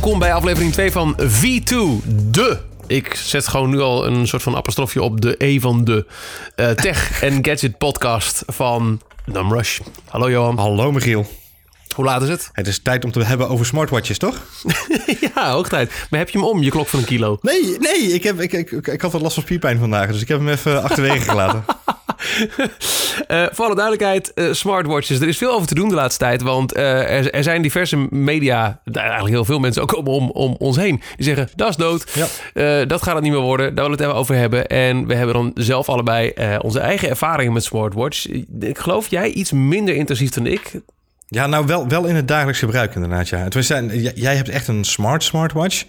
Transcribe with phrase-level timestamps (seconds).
[0.00, 1.76] welkom bij aflevering 2 van V2,
[2.30, 2.58] de.
[2.86, 6.06] Ik zet gewoon nu al een soort van apostrofje op de E van de
[6.56, 9.78] uh, tech en gadget podcast van Numrush.
[10.08, 10.58] Hallo Johan.
[10.58, 11.26] Hallo Michiel.
[11.94, 12.50] Hoe laat is het?
[12.52, 14.42] Het is tijd om te hebben over smartwatches, toch?
[15.34, 15.92] ja, hoog tijd.
[16.10, 17.38] Maar heb je hem om, je klok van een kilo?
[17.40, 18.00] Nee, nee.
[18.00, 20.48] Ik, heb, ik, ik, ik had wat last van spierpijn vandaag, dus ik heb hem
[20.48, 21.64] even achterwege gelaten.
[23.28, 25.20] uh, voor alle duidelijkheid, uh, smartwatches.
[25.20, 26.42] Er is veel over te doen de laatste tijd.
[26.42, 26.82] Want uh,
[27.18, 31.02] er, er, zijn diverse media, eigenlijk heel veel mensen ook om, om ons heen.
[31.16, 32.12] Die zeggen, dat is dood.
[32.54, 32.84] Ja.
[32.84, 33.74] dat gaat het niet meer worden.
[33.74, 34.66] Daar willen we het even over hebben.
[34.66, 38.26] En we hebben dan zelf allebei onze eigen ervaringen met smartwatch.
[38.60, 40.80] Ik geloof jij iets minder intensief dan ik.
[41.32, 43.28] Ja, nou wel, wel in het dagelijks gebruik inderdaad.
[43.28, 43.48] Ja.
[43.50, 45.84] Zijn, jij hebt echt een smart smartwatch.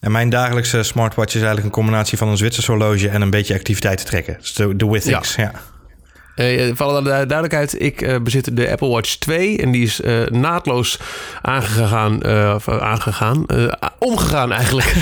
[0.00, 3.54] En mijn dagelijkse smartwatch is eigenlijk een combinatie van een Zwitsers horloge en een beetje
[3.54, 4.36] activiteiten trekken.
[4.40, 5.42] Dus de, de Withings, ja.
[5.42, 5.73] ja.
[6.36, 10.26] Uh, voor de duidelijkheid, ik uh, bezit de Apple Watch 2 en die is uh,
[10.26, 11.00] naadloos
[11.42, 12.24] aangegaan,
[12.66, 13.46] aangegaan
[13.98, 14.94] omgegaan eigenlijk,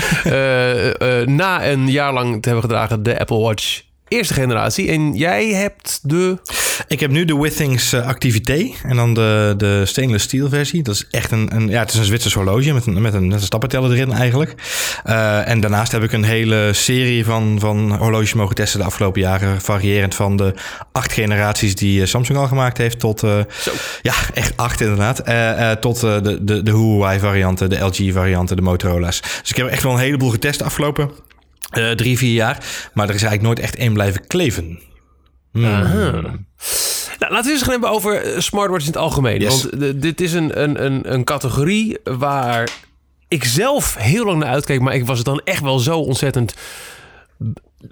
[1.41, 3.81] na een jaar lang te hebben gedragen de Apple Watch
[4.13, 4.87] eerste generatie.
[4.87, 6.37] En jij hebt de...
[6.87, 10.83] Ik heb nu de Withings uh, Activité en dan de, de stainless steel versie.
[10.83, 13.27] Dat is echt een, een ja, het is een Zwitsers horloge met een, met een,
[13.27, 14.53] met een stappenteller erin eigenlijk.
[15.05, 19.21] Uh, en daarnaast heb ik een hele serie van, van horloges mogen testen de afgelopen
[19.21, 19.61] jaren.
[19.61, 20.53] Variërend van de
[20.91, 23.23] acht generaties die eh, Samsung al gemaakt heeft tot...
[23.23, 23.39] Uh,
[24.01, 25.23] ja, echt acht inderdaad.
[25.81, 29.21] Tot de, de, de Huawei varianten, de LG varianten, de Motorola's.
[29.21, 31.09] Dus ik heb echt wel een heleboel getest de afgelopen
[31.77, 32.65] uh, drie, vier jaar.
[32.93, 34.79] Maar er is eigenlijk nooit echt één blijven kleven.
[35.51, 35.71] Hmm.
[37.19, 39.47] Nou, laten we eens gaan hebben over eh, smartwatches in het algemeen.
[39.47, 42.69] Want dit is een, een, een, een categorie waar
[43.27, 44.79] ik zelf heel lang naar uitkeek.
[44.79, 46.53] Maar ik was het dan echt wel zo ontzettend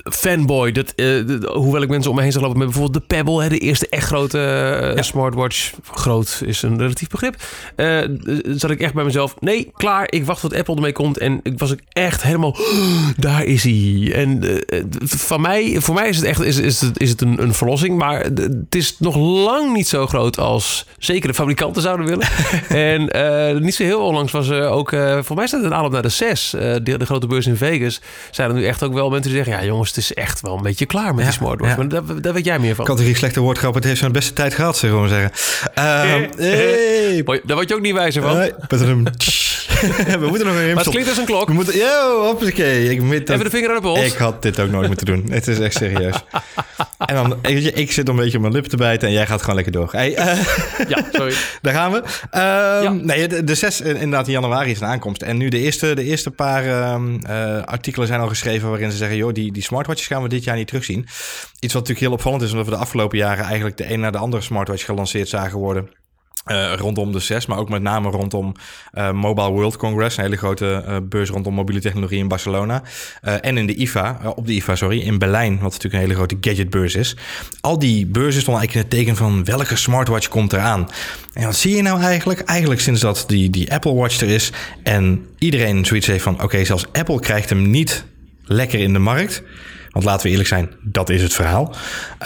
[0.04, 0.72] fanboy.
[0.72, 3.50] Dat, uh, hoewel ik mensen om me heen zag lopen met bijvoorbeeld de Pebble, hè,
[3.50, 5.72] de eerste echt grote uh, smartwatch.
[5.92, 7.36] Groot is een relatief begrip.
[7.76, 8.00] Uh,
[8.44, 9.36] zat ik echt bij mezelf.
[9.40, 10.08] Nee, klaar.
[10.10, 11.18] Ik wacht tot Apple ermee komt.
[11.18, 12.56] En ik was ik echt helemaal.
[13.18, 14.12] daar is hij.
[14.14, 14.64] En
[15.04, 17.98] van mij, voor mij is het echt is, is het, is het een, een verlossing.
[17.98, 22.28] Maar het is nog lang niet zo groot als zeker de fabrikanten zouden willen.
[22.98, 24.90] en niet zo heel onlangs was er ook.
[25.22, 26.50] voor mij staat het een aanloop naar de 6.
[26.50, 28.02] de, de grote beurs in Vegas.
[28.32, 30.42] Zijn er nu echt ook wel mensen die zeggen: ja, jongens jongens, het is echt
[30.42, 31.78] wel een beetje klaar met die smartwatch.
[31.78, 32.86] Maar daar, daar, weet jij meer van.
[32.86, 33.74] Categorie slechte woordgrap.
[33.74, 35.32] Het heeft zijn beste tijd gehad, zeg maar zeggen.
[35.78, 37.24] Uh, hey.
[37.24, 38.36] Daar word je ook niet wijzer van.
[40.20, 41.48] we moeten nog een Maar het klinkt als een klok.
[41.48, 42.90] We moeten, yo, hoppakee.
[42.90, 44.00] Ik Even de vinger aan de pols.
[44.00, 45.26] Ik had dit ook nooit moeten doen.
[45.30, 46.16] Het is echt serieus.
[47.06, 49.40] en dan, ik, ik zit een beetje op mijn lip te bijten en jij gaat
[49.40, 49.90] gewoon lekker door.
[49.92, 50.46] Hey, uh,
[50.88, 51.34] ja, sorry.
[51.62, 51.98] Daar gaan we.
[51.98, 52.90] Um, ja.
[52.90, 55.22] Nee, de, de 6 inderdaad in januari is een aankomst.
[55.22, 58.98] En nu de eerste, de eerste paar um, uh, artikelen zijn al geschreven waarin ze
[58.98, 59.18] zeggen...
[59.18, 61.00] joh, die, die smartwatches gaan we dit jaar niet terugzien.
[61.60, 62.52] Iets wat natuurlijk heel opvallend is...
[62.52, 65.90] omdat we de afgelopen jaren eigenlijk de een naar de andere smartwatch gelanceerd zagen worden...
[66.46, 68.54] Uh, rondom de CES, maar ook met name rondom
[68.94, 72.84] uh, Mobile World Congress, een hele grote uh, beurs rondom mobiele technologie in Barcelona.
[73.22, 76.38] en in de IFA, op de IFA, sorry, in Berlijn, wat natuurlijk een hele grote
[76.42, 77.16] gadgetbeurs is.
[77.62, 80.90] Al die beurzen stonden eigenlijk in het teken van welke smartwatch komt eraan.
[81.34, 82.40] En wat zie je nou eigenlijk?
[82.40, 84.52] Eigenlijk sinds dat die, die Apple Watch er is
[84.84, 88.06] en iedereen zoiets heeft van, oké, zelfs Apple krijgt hem niet
[88.44, 89.44] lekker in de markt.
[89.92, 91.76] Want laten we eerlijk zijn, dat is het verhaal.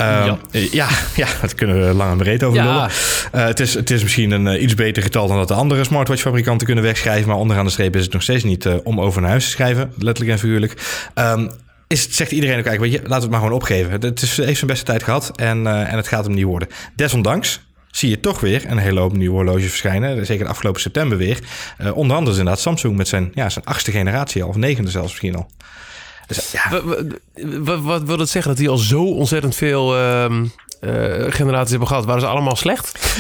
[0.02, 0.34] Uh,
[0.72, 0.90] ja.
[1.16, 1.28] ja.
[1.42, 2.64] Dat kunnen we lang en breed over.
[2.64, 2.90] Uh,
[3.32, 6.66] het, is, het is misschien een uh, iets beter getal dan dat de andere smartwatch-fabrikanten
[6.66, 7.28] kunnen wegschrijven.
[7.28, 9.94] Maar onderaan de streep is het nog steeds niet om over naar huis te schrijven,
[9.98, 11.02] letterlijk en figuurlijk.
[11.16, 11.50] Um,
[11.88, 13.92] is, het, zegt iedereen ook eigenlijk, weet je, laten we het maar gewoon opgeven.
[13.92, 16.68] Het is, heeft zijn beste tijd gehad en, en het gaat hem niet worden.
[16.96, 17.60] Desondanks
[17.92, 20.26] zie je toch weer een hele hoop nieuwe horloges verschijnen.
[20.26, 21.40] Zeker de afgelopen september weer.
[21.94, 25.36] onder andere inderdaad Samsung met zijn, ja, zijn achtste generatie al, of negende zelfs misschien
[25.36, 25.50] al.
[26.28, 26.82] Dus, ja.
[27.64, 28.52] wat, wat, wil dat zeggen?
[28.52, 30.26] Dat die al zo ontzettend veel uh,
[30.82, 32.06] uh, generaties hebben gehad?
[32.06, 33.16] Waren ze allemaal slecht?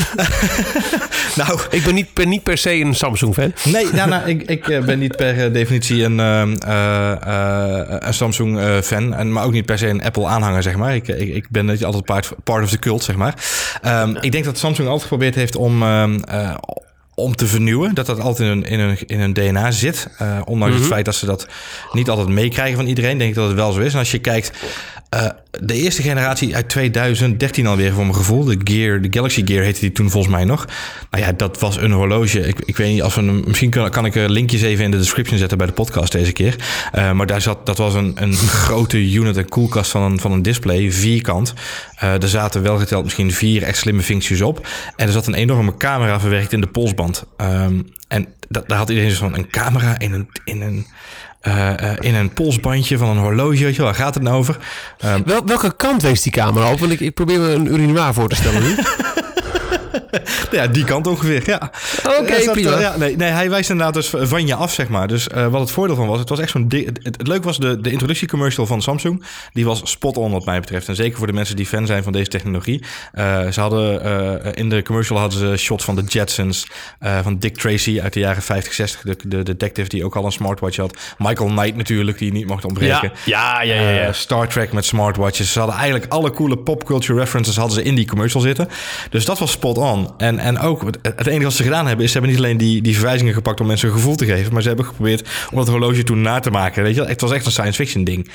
[1.42, 3.54] nou, ik ben niet per, niet per se een Samsung-fan.
[3.64, 7.16] Nee, nou, nou, ik, ik eh, ben niet per definitie een, uh,
[8.00, 9.14] een Samsung-fan.
[9.14, 10.96] en maar ook niet per se een Apple-aanhanger, zeg maar.
[10.96, 13.34] Ik, ik, ik ben altijd part, part of the cult, zeg maar.
[13.86, 16.20] Um, ik denk dat Samsung altijd geprobeerd heeft om ehm,
[17.16, 17.96] om te vernieuwen.
[17.96, 20.08] Dat dat altijd in hun, in hun, in hun DNA zit.
[20.22, 20.94] Uh, ondanks het mhm.
[20.94, 21.48] feit dat ze dat
[21.92, 23.94] niet altijd meekrijgen van iedereen, denk ik dat het wel zo is.
[23.94, 24.52] En als je kijkt,
[25.16, 25.28] uh,
[25.60, 29.80] de eerste generatie uit 2013 alweer voor mijn gevoel, de Gear, de Galaxy Gear heette
[29.80, 30.68] die toen volgens mij nog.
[31.12, 32.40] Nou ja, dat was een horloge.
[32.40, 35.38] Ik, ik weet niet, als we misschien kan, kan ik linkjes even in de description
[35.38, 36.56] zetten bij de podcast deze keer.
[36.96, 38.34] Uh, maar daar zat, dat was een, een
[38.66, 41.54] grote unit, een koelkast van een, van een display, vierkant.
[42.04, 44.68] Uh, er zaten wel geteld misschien vier echt slimme functies op.
[44.96, 47.24] En er zat een enorme camera verwerkt in de polsband.
[47.38, 50.86] Um, en daar had iedereen zo van een camera in een, in een
[51.48, 53.64] uh, uh, in een polsbandje van een horloge.
[53.64, 54.58] Weet je waar gaat het nou over?
[55.06, 56.80] Um, Wel, welke kant wees die camera op?
[56.80, 58.76] Want ik, ik probeer me een urinoir voor te stellen nu.
[60.52, 61.72] ja, die kant ongeveer, ja.
[62.20, 62.80] Oké, prima.
[62.80, 65.08] Ja, nee, nee, hij wijst inderdaad dus van je af, zeg maar.
[65.08, 66.66] Dus uh, wat het voordeel van was, het was echt zo'n...
[66.70, 69.24] Het, het leuke was, de, de introductiecommercial van Samsung...
[69.54, 70.88] die was spot on wat mij betreft.
[70.88, 72.84] En zeker voor de mensen die fan zijn van deze technologie.
[73.14, 74.06] Uh, ze hadden...
[74.06, 76.68] Uh, in de commercial hadden ze shots van de Jetsons...
[77.00, 79.02] van Dick Tracy uit de jaren 50, 60.
[79.02, 80.98] De, de detective die ook al een smartwatch had.
[81.18, 83.12] Michael Knight natuurlijk, die niet mocht ontbreken.
[83.26, 83.90] Ja, ja, ja.
[83.90, 84.14] ja, ja.
[84.14, 85.52] Star Trek met smartwatches.
[85.52, 87.56] Ze hadden eigenlijk alle coole popculture references...
[87.56, 88.70] hadden ze in die commercial zitten.
[89.10, 89.78] Dus dat was spot
[90.18, 92.06] En, en ook, het enige wat ze gedaan hebben...
[92.06, 93.60] is ze hebben niet alleen die, die verwijzingen gepakt...
[93.60, 94.54] om mensen een gevoel te geven...
[94.54, 96.84] maar ze hebben geprobeerd om dat horloge toen na te maken.
[96.84, 98.30] Weet je, het was echt een science fiction ding.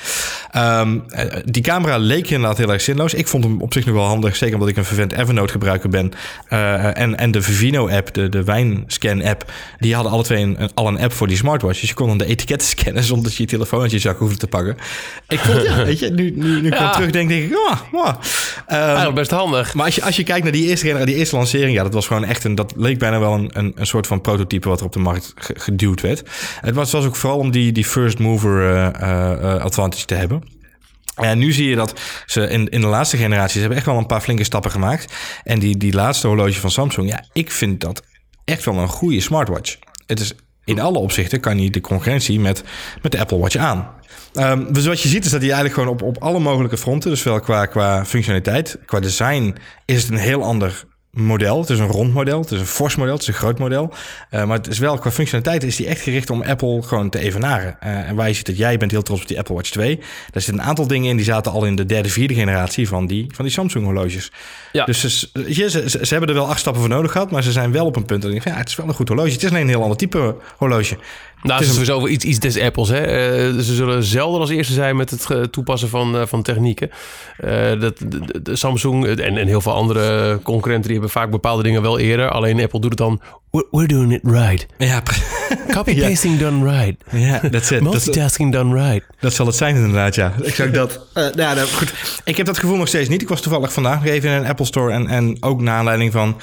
[0.55, 1.03] Um,
[1.45, 3.13] die camera leek inderdaad heel erg zinloos.
[3.13, 5.89] Ik vond hem op zich nog wel handig, zeker omdat ik een vervent Evernote gebruiker
[5.89, 6.11] ben.
[6.49, 10.57] Uh, en, en de Vivino app, de, de wijnscan app, die hadden alle twee een,
[10.73, 11.79] al een app voor die smartwatch.
[11.79, 14.17] Dus je kon dan de etiketten scannen zonder dat je je telefoon uit je zak
[14.17, 14.77] hoefde te pakken.
[15.27, 16.91] Ik vond, ja, weet je, nu, nu, nu ik ja.
[16.91, 19.05] terug denk, ik, oh, oh.
[19.07, 19.73] Um, best handig.
[19.73, 22.07] Maar als je, als je kijkt naar die eerste, die eerste lancering, ja, dat was
[22.07, 24.85] gewoon echt een, dat leek bijna wel een, een, een soort van prototype wat er
[24.85, 26.29] op de markt geduwd werd.
[26.61, 30.43] Het was, was ook vooral om die, die first mover uh, uh, advantage te hebben.
[31.15, 34.05] En nu zie je dat ze in, in de laatste generaties hebben echt wel een
[34.05, 35.13] paar flinke stappen gemaakt.
[35.43, 38.03] En die, die laatste horloge van Samsung, ja, ik vind dat
[38.45, 39.77] echt wel een goede smartwatch.
[40.05, 40.33] Het is
[40.63, 42.63] in alle opzichten kan hij de concurrentie met,
[43.01, 43.89] met de Apple Watch aan.
[44.33, 47.09] Um, dus wat je ziet is dat hij eigenlijk gewoon op, op alle mogelijke fronten,
[47.09, 49.55] dus wel qua, qua functionaliteit, qua design,
[49.85, 51.59] is het een heel ander model.
[51.59, 53.93] Het is een rond model, het is een fors model, het is een groot model.
[54.31, 57.19] Uh, maar het is wel, qua functionaliteit is die echt gericht om Apple gewoon te
[57.19, 57.77] evenaren.
[57.83, 59.95] Uh, en waar je ziet dat jij bent heel trots op die Apple Watch 2.
[59.97, 63.07] Daar zitten een aantal dingen in die zaten al in de derde, vierde generatie van
[63.07, 64.31] die, van die Samsung horloges.
[64.71, 64.85] Ja.
[64.85, 67.51] Dus ze, je, ze, ze, hebben er wel acht stappen voor nodig gehad, maar ze
[67.51, 69.31] zijn wel op een punt dat ik denk, ja, het is wel een goed horloge.
[69.31, 70.97] Het is alleen een heel ander type horloge.
[71.43, 72.89] Nou, het is sowieso iets, iets des Apples.
[72.89, 73.01] Hè?
[73.01, 76.89] Uh, ze zullen zelden als eerste zijn met het toepassen van, van technieken.
[77.79, 81.81] Dat, de, de Samsung en, en heel veel andere concurrenten die hebben vaak bepaalde dingen
[81.81, 82.29] wel eerder.
[82.29, 83.21] Alleen Apple doet het dan.
[83.51, 84.65] We're doing it right.
[84.77, 85.01] Ja,
[85.71, 86.49] Copy-pasting ja.
[86.49, 87.03] done right.
[87.11, 87.81] Ja, that's it.
[87.81, 89.05] Multitasking done right.
[89.19, 90.33] Dat zal het zijn inderdaad, ja.
[90.43, 90.99] Exact dat.
[91.13, 91.93] nou, nou, goed.
[92.23, 93.21] Ik heb dat gevoel nog steeds niet.
[93.21, 94.91] Ik was toevallig vandaag nog even in een Apple Store.
[94.91, 96.39] En, en ook naar aanleiding van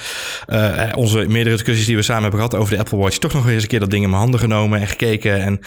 [0.95, 3.17] onze meerdere discussies die we samen hebben gehad over de Apple Watch.
[3.17, 5.41] Toch nog eens een keer dat ding in mijn handen genomen gekeken.
[5.41, 5.59] En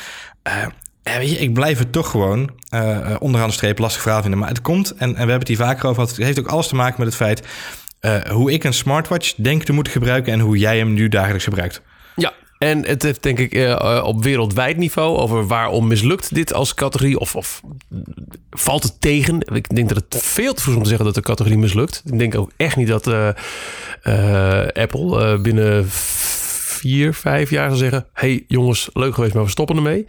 [0.48, 4.38] uh, weet je, ik blijf het toch gewoon uh, onderaan de streep lastig verhaal vinden.
[4.38, 6.16] Maar het komt, en, en we hebben het hier vaker over gehad.
[6.16, 7.42] Het heeft ook alles te maken met het feit
[8.06, 11.44] uh, hoe ik een smartwatch denk te moeten gebruiken en hoe jij hem nu dagelijks
[11.44, 11.82] gebruikt.
[12.16, 16.75] Ja, en het heeft denk ik uh, op wereldwijd niveau over waarom mislukt dit als
[16.75, 17.60] categorie of, of
[18.50, 19.40] valt het tegen.
[19.54, 22.02] Ik denk dat het veel te vroeg om te zeggen dat de categorie mislukt.
[22.04, 23.06] Ik denk ook echt niet dat
[24.72, 28.06] Apple binnen vier, vijf jaar zal zeggen...
[28.12, 30.06] hey, jongens, leuk geweest, maar we stoppen ermee.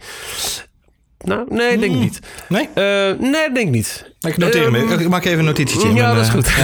[1.24, 2.00] Nou, nee, denk ik hmm.
[2.00, 2.18] niet.
[2.48, 2.68] Nee?
[2.74, 4.12] Uh, nee, denk ik niet.
[4.20, 4.78] Ik noteer me.
[4.78, 5.94] Ehm, ik maak even een notitietje in.
[5.94, 6.48] Ja, dat is goed.
[6.48, 6.54] uh,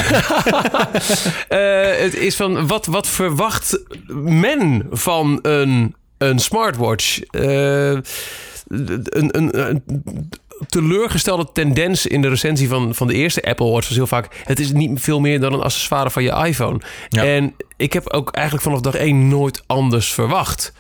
[2.05, 3.81] het is van, wat, wat verwacht
[4.25, 7.21] men van een, een smartwatch?
[7.31, 7.99] Uh,
[8.69, 9.83] een, een, een
[10.69, 14.29] teleurgestelde tendens in de recensie van, van de eerste Apple Watch was heel vaak...
[14.45, 16.81] het is niet veel meer dan een accessoire van je iPhone.
[17.09, 20.73] En ik heb ook eigenlijk vanaf dag één nooit anders verwacht.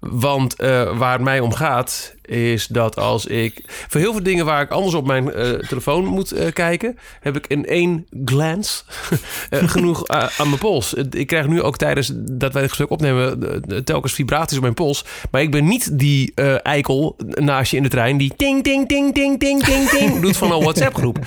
[0.00, 3.62] Want uh, waar het mij om gaat, is dat als ik...
[3.88, 6.98] Voor heel veel dingen waar ik anders op mijn uh, telefoon moet uh, kijken...
[7.20, 8.82] heb ik in één glance
[9.50, 10.94] genoeg aan mijn pols.
[10.94, 13.84] Ik krijg nu ook tijdens dat wij het gesprek opnemen...
[13.84, 15.04] telkens vibraties op mijn pols.
[15.30, 18.16] Maar ik ben niet die eikel naast je in de trein...
[18.16, 21.18] die ting, ting, ting, ting, ting, ting, ting doet van een WhatsApp-groep.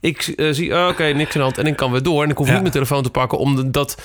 [0.00, 1.58] Ik zie, oké, okay, niks aan de hand.
[1.58, 2.22] En ik kan weer door.
[2.22, 2.52] En ik hoef ja.
[2.52, 3.38] niet mijn telefoon te pakken...
[3.38, 3.96] omdat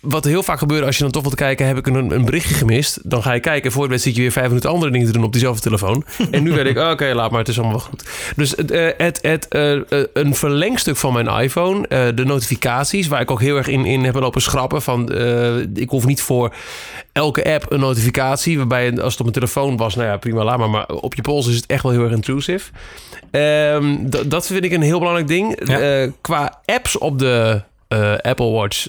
[0.00, 2.54] wat heel vaak gebeurt als je dan toch wilt kijken, heb ik een, een berichtje
[2.54, 2.98] gemist.
[3.02, 5.24] Dan ga je kijken, voor je zit je weer vijf minuten andere dingen te doen
[5.24, 6.04] op diezelfde telefoon.
[6.30, 8.04] En nu weet ik, oké, laat maar, het is allemaal wel goed.
[8.36, 9.80] Dus het, uh, het, het uh,
[10.12, 14.14] een verlengstuk van mijn iPhone, de notificaties, waar ik ook heel erg in, in heb
[14.14, 14.82] lopen schrappen.
[14.82, 15.12] Van,
[15.74, 16.54] ik hoef niet voor
[17.12, 20.58] elke app een notificatie, waarbij als het op mijn telefoon was, nou ja, prima, laat
[20.58, 20.70] maar.
[20.70, 22.70] Maar op je pols is het echt wel heel erg intrusive.
[23.30, 25.68] Um, dat vind ik een heel belangrijk ding.
[25.68, 26.10] Ja.
[26.20, 27.62] qua apps op de
[28.22, 28.86] Apple Watch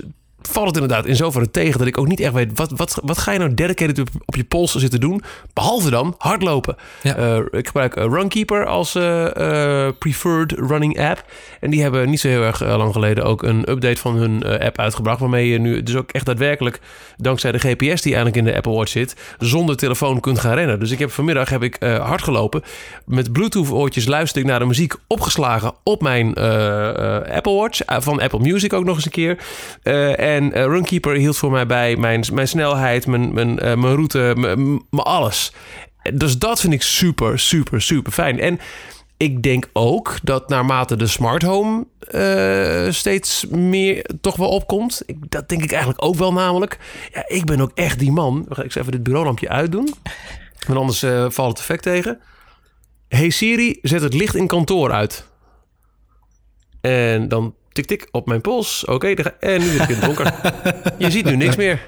[0.52, 2.52] valt het inderdaad in zoverre tegen dat ik ook niet echt weet...
[2.56, 5.22] wat, wat, wat ga je nou dedicated op, op je pols zitten doen?
[5.54, 6.76] Behalve dan hardlopen.
[7.02, 7.18] Ja.
[7.18, 11.26] Uh, ik gebruik uh, Runkeeper als uh, preferred running app.
[11.60, 14.80] En die hebben niet zo heel erg lang geleden ook een update van hun app
[14.80, 15.20] uitgebracht...
[15.20, 16.80] waarmee je nu dus ook echt daadwerkelijk,
[17.18, 19.16] dankzij de GPS die eigenlijk in de Apple Watch zit...
[19.40, 20.80] zonder telefoon kunt gaan rennen.
[20.80, 22.64] Dus ik heb vanmiddag heb ik hard gelopen.
[23.06, 26.28] Met Bluetooth oortjes luister ik naar de muziek opgeslagen op mijn
[27.34, 27.82] Apple Watch.
[27.86, 29.38] van Apple Music ook nog eens een keer.
[30.18, 33.96] en en uh, Runkeeper hield voor mij bij mijn, mijn snelheid, mijn, mijn, uh, mijn
[33.96, 35.54] route, mijn, alles.
[36.14, 38.40] Dus dat vind ik super, super, super fijn.
[38.40, 38.60] En
[39.18, 45.02] ik denk ook dat naarmate de smart home eh, steeds meer toch wel opkomt.
[45.06, 46.78] Ik, dat denk ik eigenlijk ook wel namelijk.
[47.14, 48.46] Ja, ik ben ook echt die man.
[48.50, 49.94] Ik zal even dit bureaulampje uitdoen.
[50.68, 52.20] Want anders valt het effect tegen.
[53.08, 55.28] Hey Siri, zet het licht in kantoor uit.
[56.82, 58.86] En dan tik tik op mijn pols.
[58.86, 59.08] Oké,
[59.40, 60.34] en nu is het in het donker.
[60.98, 61.86] Je ziet nu niks meer.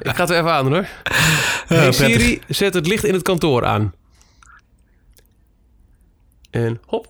[0.00, 0.86] Ik ga het er even aan hoor.
[1.66, 3.94] Hey Siri, zet het licht in het kantoor aan.
[6.50, 7.06] En hop.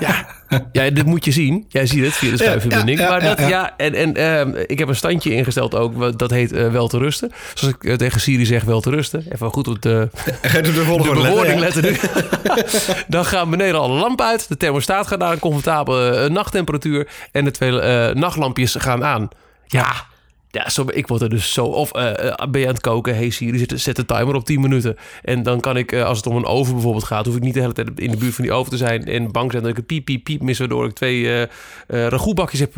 [0.00, 0.26] Ja,
[0.72, 1.64] ja, dit moet je zien.
[1.68, 2.98] Jij ziet het via de schuifverbinding.
[2.98, 4.18] Ja, ja, maar dat, ja, en, en
[4.56, 6.18] uh, ik heb een standje ingesteld ook.
[6.18, 7.32] Dat heet uh, wel te rusten.
[7.54, 9.24] Zoals ik uh, tegen Siri zeg, wel te rusten.
[9.32, 10.08] Even goed op de,
[10.42, 11.82] de, bewoording letten.
[11.82, 12.10] letten
[13.08, 14.48] Dan gaan beneden alle lampen uit.
[14.48, 17.08] De thermostaat gaat naar een comfortabele nachttemperatuur.
[17.32, 17.70] En de twee
[18.14, 19.28] nachtlampjes gaan aan.
[19.66, 20.06] Ja,
[20.52, 21.64] ja, zo, ik word er dus zo...
[21.64, 22.12] Of uh,
[22.50, 23.14] ben je aan het koken?
[23.14, 24.96] Hey Siri, zet, zet de timer op 10 minuten.
[25.22, 27.26] En dan kan ik, uh, als het om een oven bijvoorbeeld gaat...
[27.26, 29.04] hoef ik niet de hele tijd in de buurt van die oven te zijn...
[29.04, 30.58] en bang zijn dat ik een piep, piep, piep mis...
[30.58, 31.42] waardoor ik twee uh,
[31.86, 32.72] ragoutbakjes heb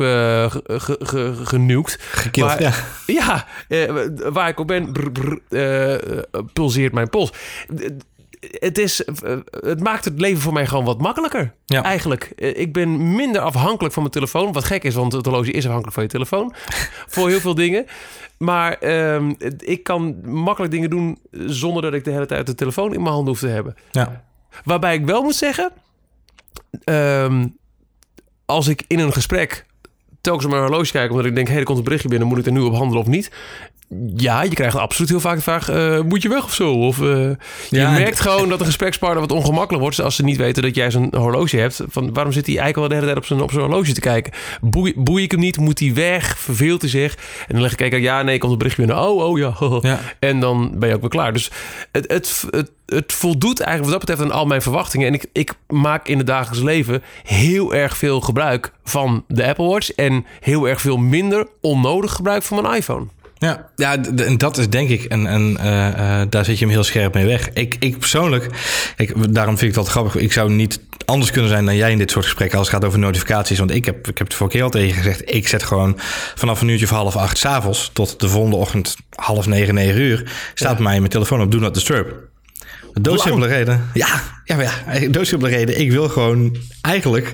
[1.43, 1.97] genukt.
[1.99, 2.73] Gekild, ja.
[3.05, 3.45] Ja,
[4.31, 5.39] waar ik op ben, brr, brr,
[6.53, 7.31] pulseert mijn pols
[8.51, 11.53] het, is, eh, het maakt het leven voor mij gewoon wat makkelijker.
[11.65, 11.83] Ja.
[11.83, 12.23] Eigenlijk.
[12.35, 14.53] Eh, ik ben minder afhankelijk van mijn telefoon.
[14.53, 16.53] Wat gek is, want het horloge is afhankelijk van je telefoon.
[17.13, 17.85] voor heel veel dingen.
[18.37, 22.93] Maar ehm, ik kan makkelijk dingen doen zonder dat ik de hele tijd de telefoon
[22.93, 23.75] in mijn handen hoef te hebben.
[23.91, 24.23] Ja.
[24.63, 25.71] Waarbij ik wel moet zeggen,
[26.83, 27.47] ehm,
[28.45, 29.65] als ik in een gesprek
[30.25, 32.27] telkens op mijn horloge kijk, omdat ik denk, hé, hey, er komt een berichtje binnen,
[32.27, 33.31] moet ik er nu op handelen of niet?
[34.15, 36.73] Ja, je krijgt absoluut heel vaak de vraag: uh, moet je weg of zo?
[36.73, 37.29] Of uh,
[37.69, 40.91] je merkt gewoon dat de gesprekspartner wat ongemakkelijk wordt als ze niet weten dat jij
[40.91, 41.81] zo'n horloge hebt.
[41.87, 43.99] Van waarom zit hij eigenlijk al de hele tijd op zijn, op zijn horloge te
[43.99, 44.33] kijken?
[44.61, 45.57] Boei, boei ik hem niet?
[45.57, 46.37] Moet hij weg?
[46.37, 47.15] Verveelt hij zich?
[47.47, 49.03] En dan leg ik kijken: ja, nee, komt een berichtje binnen.
[49.03, 49.53] Oh, oh ja.
[49.81, 49.99] ja.
[50.19, 51.33] En dan ben je ook weer klaar.
[51.33, 51.51] Dus
[51.91, 55.07] het, het, het, het voldoet eigenlijk wat dat betreft aan al mijn verwachtingen.
[55.07, 59.65] En ik, ik maak in het dagelijks leven heel erg veel gebruik van de Apple
[59.65, 63.05] Watch en heel erg veel minder onnodig gebruik van mijn iPhone.
[63.37, 66.83] Ja, ja en dat is denk ik, en, en uh, daar zit je hem heel
[66.83, 67.49] scherp mee weg.
[67.53, 68.49] Ik, ik persoonlijk,
[68.97, 70.15] ik, daarom vind ik dat grappig.
[70.15, 72.85] Ik zou niet anders kunnen zijn dan jij in dit soort gesprekken als het gaat
[72.85, 73.59] over notificaties.
[73.59, 75.33] Want ik heb, ik heb het vorige keer al tegen gezegd.
[75.35, 75.99] Ik zet gewoon
[76.35, 80.31] vanaf een uurtje of half acht s'avonds tot de volgende ochtend half negen, negen uur.
[80.53, 80.83] Staat ja.
[80.83, 82.33] mij mijn telefoon op Do Not Disturb.
[83.01, 83.89] Doodsimpele reden.
[83.93, 85.79] Ja, ja, maar ja, doodsimpele reden.
[85.79, 87.33] Ik wil gewoon eigenlijk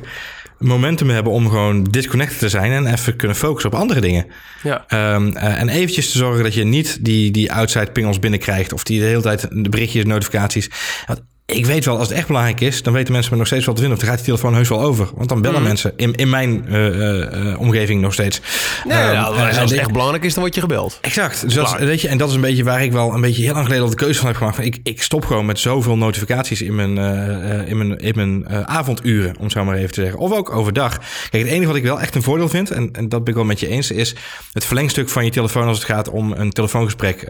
[0.62, 4.26] momentum hebben om gewoon disconnected te zijn en even kunnen focussen op andere dingen.
[4.64, 5.14] Ja.
[5.14, 8.84] Um, uh, en eventjes te zorgen dat je niet die, die outside pingels binnenkrijgt of
[8.84, 10.70] die de hele tijd de berichtjes, notificaties.
[11.06, 11.22] Want
[11.52, 13.76] ik weet wel, als het echt belangrijk is, dan weten mensen me nog steeds wat
[13.76, 14.00] te vinden.
[14.00, 15.10] Of dan gaat die telefoon heus wel over.
[15.16, 15.68] Want dan bellen mm.
[15.68, 18.42] mensen in, in mijn uh, uh, omgeving nog steeds.
[18.84, 20.98] Nee, um, ja, als het echt belangrijk is, dan word je gebeld.
[21.02, 21.42] Exact.
[21.42, 23.54] Dus dat, weet je, en dat is een beetje waar ik wel een beetje heel
[23.54, 24.56] lang geleden al de keuze van heb gemaakt.
[24.56, 28.50] Van ik, ik stop gewoon met zoveel notificaties in mijn, uh, in mijn, in mijn
[28.68, 30.20] avonduren, om zo maar even te zeggen.
[30.20, 30.98] Of ook overdag.
[31.30, 33.36] Kijk, het enige wat ik wel echt een voordeel vind, en, en dat ben ik
[33.36, 34.16] wel met je eens, is
[34.54, 37.26] het verlengstuk van je telefoon als het gaat om een telefoongesprek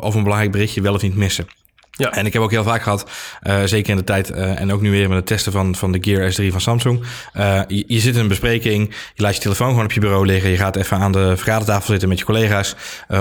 [0.00, 1.46] of een belangrijk berichtje wel of niet missen.
[1.98, 2.12] Ja.
[2.12, 3.10] En ik heb ook heel vaak gehad,
[3.42, 5.92] uh, zeker in de tijd uh, en ook nu weer met het testen van, van
[5.92, 7.00] de Gear S3 van Samsung.
[7.36, 10.26] Uh, je, je, zit in een bespreking, je laat je telefoon gewoon op je bureau
[10.26, 10.50] liggen.
[10.50, 12.74] Je gaat even aan de vergadertafel zitten met je collega's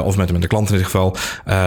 [0.03, 1.17] of met, met de klant in dit geval.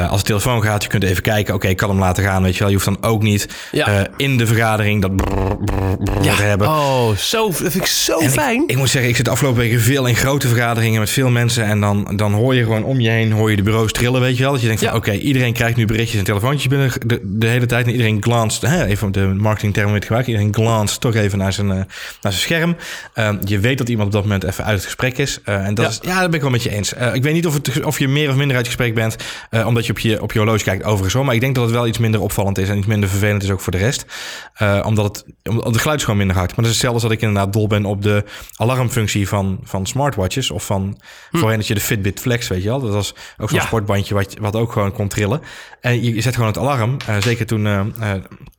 [0.08, 2.42] als de telefoon gaat, je kunt even kijken, oké, okay, ik kan hem laten gaan,
[2.42, 2.68] weet je wel.
[2.68, 4.06] Je hoeft dan ook niet ja.
[4.16, 6.34] in de vergadering dat brrr, brrr, brrr ja.
[6.34, 6.68] te hebben.
[6.68, 8.62] Oh, zo, dat vind ik zo fijn.
[8.62, 11.30] Ik, ik, moet zeggen, ik zit de afgelopen weken veel in grote vergaderingen met veel
[11.30, 14.20] mensen en dan, dan hoor je gewoon om je heen, hoor je de bureaus trillen,
[14.20, 14.52] weet je wel.
[14.52, 17.46] Dat je denkt van, oké, okay, iedereen krijgt nu berichtjes en telefoontjes binnen de, de
[17.46, 17.86] hele tijd.
[17.86, 20.32] En iedereen glanst, hè, even de marketingterm weer gebruiken.
[20.32, 21.86] Iedereen glanst toch even naar zijn, uh, naar
[22.20, 22.76] zijn scherm.
[23.14, 25.40] Uh, je weet dat iemand op dat moment even uit het gesprek is.
[25.44, 25.90] Uh, en dat ja.
[25.90, 26.92] is, ja, dat ben ik wel met je eens.
[26.92, 29.16] ik weet niet of, het, of je meer of minder uit het gesprek bent,
[29.66, 31.24] omdat je op, je op je horloge kijkt overigens hoor.
[31.24, 33.50] Maar ik denk dat het wel iets minder opvallend is en iets minder vervelend is
[33.50, 34.04] ook voor de rest.
[34.84, 36.48] omdat, het, omdat het geluid is gewoon minder hard.
[36.48, 38.24] Maar dat is hetzelfde als dat ik inderdaad dol ben op de
[38.56, 40.50] alarmfunctie van, van smartwatches.
[40.50, 41.38] Of van, hm.
[41.38, 42.80] voorheen dat je de Fitbit Flex, weet je wel.
[42.80, 43.64] Dat was ook zo'n ja.
[43.64, 45.40] sportbandje wat, wat ook gewoon kon trillen.
[45.80, 46.89] En je, je zet gewoon het alarm.
[47.20, 47.66] Zeker toen...
[47.66, 47.80] Uh,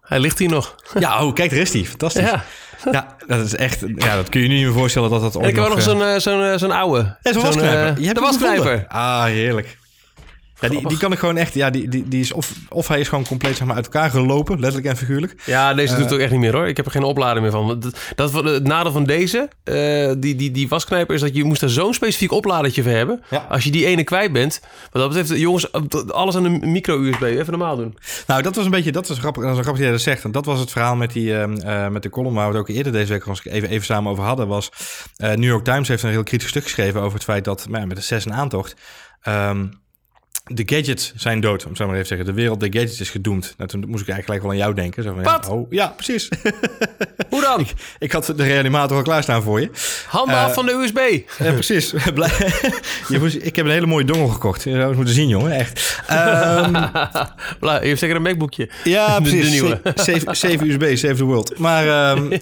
[0.01, 0.75] hij ligt hier nog.
[0.99, 1.85] Ja, oh, kijk, daar is hij.
[1.85, 2.23] Fantastisch.
[2.23, 2.43] Ja.
[2.91, 3.83] ja, dat is echt...
[3.95, 5.35] Ja, dat kun je niet meer voorstellen dat dat...
[5.35, 7.17] Ik heb nog, nog zo'n zo'n zo'n oude.
[7.21, 8.21] Ja, zo'n wasknijper.
[8.21, 8.85] Wasknijper.
[8.87, 9.77] Ah, heerlijk.
[10.61, 11.53] Ja, die, die kan ik gewoon echt.
[11.53, 14.09] Ja, die, die, die is of, of hij is gewoon compleet zeg maar, uit elkaar
[14.09, 15.41] gelopen, letterlijk en figuurlijk.
[15.45, 16.67] Ja, deze uh, doet het ook echt niet meer hoor.
[16.67, 17.79] Ik heb er geen oplader meer van.
[17.79, 21.61] Dat, dat, het nadeel van deze, uh, die, die, die wasknijper, is dat je moest
[21.61, 23.23] er zo'n specifiek opladertje voor hebben.
[23.29, 23.45] Ja.
[23.49, 24.61] Als je die ene kwijt bent.
[24.91, 25.71] Wat dat betreft, jongens,
[26.07, 27.21] alles aan een micro-USB.
[27.21, 27.97] Even normaal doen.
[28.27, 30.23] Nou, dat was een beetje, dat was grappig, dat was grappig dat jij dat zegt.
[30.23, 32.75] En dat was het verhaal met, die, uh, met de column waar we het ook
[32.75, 34.47] eerder deze week even, even samen over hadden.
[34.47, 34.71] Was
[35.17, 37.97] New York Times heeft een heel kritisch stuk geschreven over het feit dat nou, met
[37.97, 38.75] de 6 en aantocht.
[39.27, 39.80] Um,
[40.53, 42.35] de gadgets zijn dood, om zo maar even te zeggen.
[42.35, 43.53] De wereld der gadgets is gedoemd.
[43.57, 45.03] Nou, toen moest ik eigenlijk gelijk wel aan jou denken.
[45.03, 45.23] Zo van?
[45.23, 46.29] Ja, oh, ja, precies.
[47.29, 47.67] Hoe dan?
[47.99, 49.69] ik had de reanimator al klaarstaan voor je.
[50.07, 50.99] Handen Eh, af van de USB.
[51.45, 51.91] Ja, precies.
[53.09, 54.63] Je moest, ik heb een hele mooie dongel gekocht.
[54.63, 55.51] Je zou het moeten zien, jongen.
[55.51, 56.01] Echt.
[57.59, 58.69] Bla, Je hebt zeker een MacBookje.
[58.83, 59.49] ja, De- de precies.
[59.51, 59.81] nieuwe.
[59.95, 61.57] Save, save USB, save the world.
[61.59, 62.37] Maar ehm,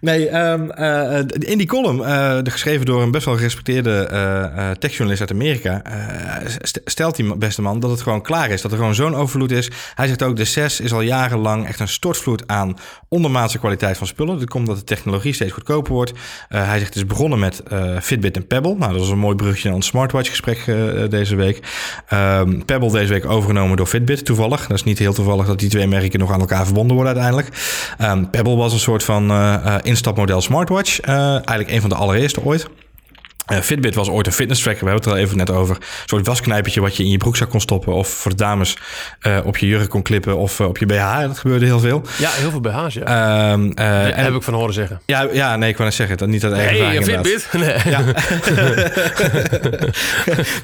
[0.00, 5.20] nee, ehm, eh, in die column, eh, geschreven door een best wel gerespecteerde eh, techjournalist
[5.20, 5.82] uit Amerika,
[6.62, 8.62] st- stelt die beste man dat het gewoon klaar is.
[8.62, 9.70] Dat er gewoon zo'n overvloed is.
[9.94, 12.76] Hij zegt ook, de 6 is al jarenlang echt een stortvloed aan
[13.08, 14.38] ondermaatse kwaliteit van spullen.
[14.38, 16.12] Dat komt omdat de technologie steeds goedkoper wordt.
[16.48, 17.62] Hij zegt, het is begonnen met
[18.00, 18.74] Fitbit en Pebble.
[18.78, 20.64] Nou, dat was een mooi bruggetje naar ons smartwatch gesprek
[21.10, 21.60] deze week.
[22.08, 24.66] Ehm, Pebble deze week overgenomen door Fitbit, toevallig.
[24.66, 27.56] Dat is niet heel toevallig dat die twee merken nog aan elkaar verbonden worden uiteindelijk.
[27.98, 29.30] Ehm, Pebble was een soort van
[29.88, 31.00] instapmodel smartwatch.
[31.00, 32.68] Eh, eigenlijk een van de allereerste ooit.
[33.48, 35.76] Eh, Fitbit was ooit een fitness tracker, we hebben het er al even net over.
[35.76, 37.92] Een soort wasknijpertje wat je in je broekzak kon stoppen.
[37.92, 38.76] Of voor de dames
[39.20, 41.20] eh, op je jurk kon klippen of op je BH.
[41.20, 42.02] Dat gebeurde heel veel.
[42.18, 43.02] Ja, heel veel BH's, ja.
[43.02, 45.00] Ehm, eh, Ja, en, heb ik van horen zeggen.
[45.06, 46.16] ja, ja, nee, ik wou net zeggen.
[46.16, 47.26] Dat niet dat eigen inderdaad.
[47.26, 47.48] Fitbit?
[47.52, 47.92] Nee.
[47.92, 48.02] Ja.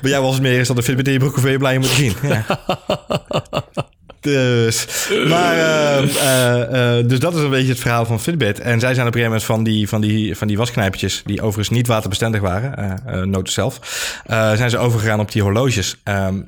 [0.03, 1.77] Bij jou was het meer is dat de Fitbit in je broek of je blij
[1.77, 2.15] om te zien.
[2.23, 2.45] Ja.
[4.25, 4.87] Dus,
[5.29, 8.61] maar, ehm, eh, eh, dus dat is een beetje het verhaal van Fitbit.
[8.61, 11.41] En zij zijn op een gegeven moment van die, van die, van die wasknijpertjes, die
[11.41, 13.79] overigens niet waterbestendig waren, uh, zelf,
[14.27, 15.97] zijn ze overgegaan op die horloges.
[16.03, 16.41] Ehm,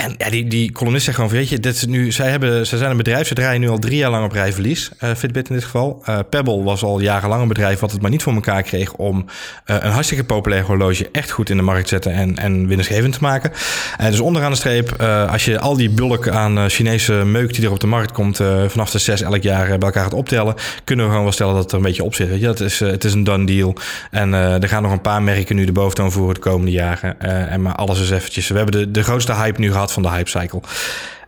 [0.00, 2.90] en ja, die, die columnist zegt gewoon, weet je, dit nu, zij, hebben, zij zijn
[2.90, 5.54] een bedrijf, ze draaien nu al drie jaar lang op rij verlies, eh, Fitbit in
[5.54, 6.02] dit geval.
[6.04, 9.24] Eh, Pebble was al jarenlang een bedrijf wat het maar niet voor elkaar kreeg om
[9.64, 13.12] eh, een hartstikke populair horloge echt goed in de markt te zetten en, en winstgevend
[13.12, 13.52] te maken.
[13.98, 17.70] Eh, dus onderaan de streep, als je al die bulk aan Chinese meuk die er
[17.70, 20.54] op de markt komt vanaf de zes elk jaar bij elkaar gaat optellen,
[20.84, 22.28] kunnen we gewoon wel stellen dat het er een beetje op zit.
[22.28, 22.64] Weet je?
[22.64, 23.74] Is, het is een done deal.
[24.10, 27.20] En er gaan nog een paar merken nu de boventoon voeren de komende jaren.
[27.20, 28.48] En maar alles is eventjes.
[28.48, 30.60] We hebben de, de grootste hype nu gehad van de hypecycle.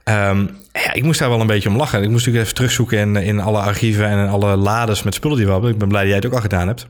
[0.04, 2.02] Ehm ja, ik moest daar wel een beetje om lachen.
[2.02, 5.36] Ik moest natuurlijk even terugzoeken in, in alle archieven en in alle lades met spullen
[5.36, 5.70] die we hebben.
[5.70, 6.86] Ik ben blij dat jij het ook al gedaan hebt.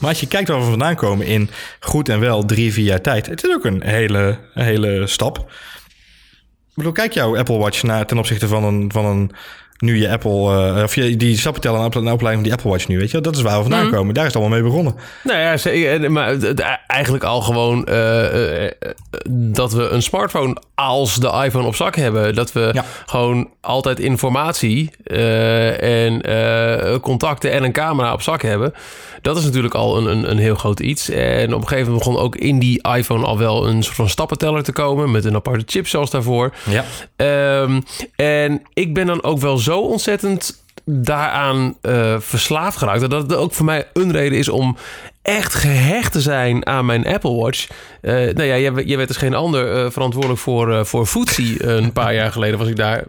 [0.00, 1.50] Maar als je kijkt waar we vandaan komen in
[1.80, 3.26] goed en wel drie, vier jaar tijd.
[3.26, 5.38] Het is ook een hele, hele stap.
[5.38, 9.30] Ik bedoel, kijk jouw Apple Watch naar, ten opzichte van een, van een
[9.78, 12.70] nu je Apple, uh, of je die stappen tellen aan de opleiding van die Apple
[12.70, 14.14] Watch nu, weet je, dat is waar we vandaan komen.
[14.14, 14.94] Daar is het allemaal mee begonnen.
[15.24, 18.70] Nou ja, zeker, maar het- het- eigenlijk al gewoon uh, uh,
[19.30, 22.34] dat we een smartphone als de iPhone op zak hebben.
[22.34, 22.84] Dat we Ja.
[23.06, 28.72] gewoon altijd informatie eh, en eh, contacten en een camera op zak hebben.
[29.22, 31.08] Dat is natuurlijk al een, een, een heel groot iets.
[31.10, 34.08] En op een gegeven moment begon ook in die iPhone al wel een soort van
[34.08, 36.54] stappenteller te komen met een aparte chip zoals daarvoor.
[36.70, 36.84] Ja.
[37.16, 37.80] Ehm,
[38.16, 43.10] en ik ben dan ook wel zo ontzettend daaraan eh, verslaafd geraakt.
[43.10, 44.76] Dat het ook voor mij een reden is om
[45.22, 47.68] echt gehecht te zijn aan mijn Apple Watch.
[48.06, 51.66] Uh, nou ja, jij, jij werd dus geen ander uh, verantwoordelijk voor, uh, voor Footsie.
[51.66, 53.04] een paar jaar geleden was ik daar.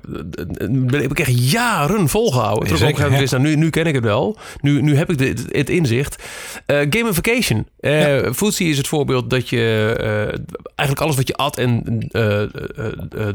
[0.88, 2.78] Heb ik echt jaren volgehouden.
[2.78, 4.38] Zeker, wist, nou, nu, nu ken ik het wel.
[4.62, 6.24] Nu, nu heb ik het inzicht.
[6.66, 7.68] Gamification.
[7.80, 8.34] Ja.
[8.34, 9.96] Footsie is het voorbeeld dat je
[10.76, 11.84] eigenlijk alles wat je at en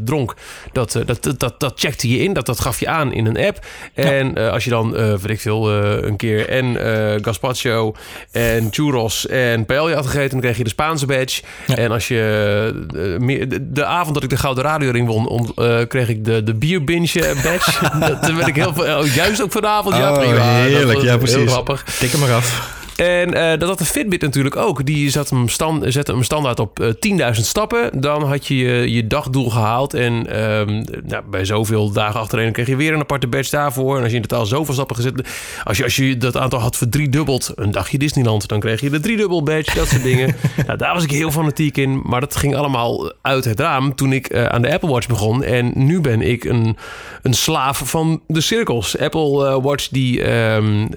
[0.05, 0.35] dronk,
[0.73, 2.33] dat, dat, dat, dat checkte je in.
[2.33, 3.67] Dat, dat gaf je aan in een app.
[3.95, 4.49] En ja.
[4.49, 6.77] als je dan, weet ik veel, een keer en
[7.25, 7.95] gazpacho
[8.31, 11.43] en churros en paella had gegeten, dan kreeg je de Spaanse badge.
[11.67, 11.77] Ja.
[11.77, 15.79] En als je meer, de, de, avond dat ik de Gouden Radioring won, om, uh,
[15.89, 17.91] kreeg ik de, de Beer Binge badge.
[18.21, 19.95] dat werd ik heel oh, juist ook vanavond.
[19.95, 20.43] Oh, ja, prima.
[20.43, 20.99] heerlijk.
[20.99, 21.37] Dat, ja, precies.
[21.37, 21.83] Heel grappig.
[21.83, 22.81] Tik hem maar af.
[22.97, 24.87] En uh, dat had de Fitbit natuurlijk ook.
[24.87, 28.01] Die zat hem stand, zette hem standaard op uh, 10.000 stappen.
[28.01, 29.95] Dan had je je, je dagdoel gehaald.
[29.95, 33.97] En um, nou, bij zoveel dagen achtereen kreeg je weer een aparte badge daarvoor.
[33.97, 35.29] En als je in totaal zoveel stappen gezet...
[35.65, 38.49] Als je, als je dat aantal had verdriedubbeld, een dagje Disneyland...
[38.49, 40.35] dan kreeg je de driedubbel badge, dat soort dingen.
[40.67, 42.03] nou, daar was ik heel fanatiek in.
[42.05, 45.43] Maar dat ging allemaal uit het raam toen ik uh, aan de Apple Watch begon.
[45.45, 46.77] En nu ben ik een,
[47.23, 48.99] een slaaf van de cirkels.
[48.99, 50.89] Apple Watch die um,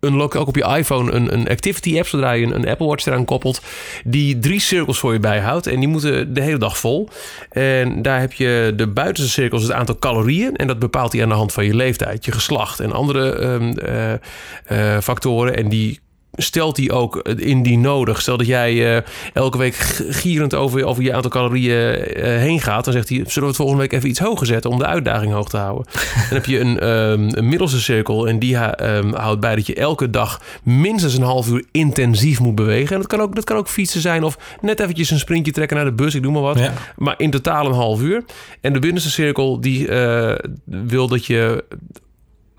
[0.00, 1.19] unlock ook op je iPhone...
[1.28, 3.62] Een, activity app, zodra je een, Apple Watch eraan koppelt,
[4.04, 5.66] die drie cirkels voor je bijhoudt.
[5.66, 7.08] En die moeten de hele dag vol.
[7.50, 10.56] En daar heb je de buitenste cirkels, het aantal calorieën.
[10.56, 13.74] En dat bepaalt hij aan de hand van je leeftijd, je geslacht en andere um,
[13.78, 15.56] uh, uh, factoren.
[15.56, 16.00] En die
[16.42, 18.20] stelt hij ook indien nodig.
[18.20, 19.74] Stel dat jij uh, elke week
[20.08, 22.84] gierend over, over je aantal calorieën uh, heen gaat...
[22.84, 24.70] dan zegt hij, zullen we het volgende week even iets hoger zetten...
[24.70, 25.86] om de uitdaging hoog te houden.
[26.28, 28.28] dan heb je een, um, een middelste cirkel...
[28.28, 32.54] en die um, houdt bij dat je elke dag minstens een half uur intensief moet
[32.54, 32.92] bewegen.
[32.92, 35.76] En dat kan ook, dat kan ook fietsen zijn of net eventjes een sprintje trekken
[35.76, 36.14] naar de bus.
[36.14, 36.58] Ik doe maar wat.
[36.58, 36.72] Ja.
[36.96, 38.24] Maar in totaal een half uur.
[38.60, 41.64] En de binnenste cirkel die uh, wil dat je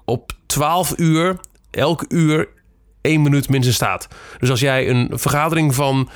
[0.06, 1.40] op 12 uur...
[1.72, 2.48] elk uur
[3.02, 4.08] één minuut minstens staat.
[4.40, 6.10] Dus als jij een vergadering van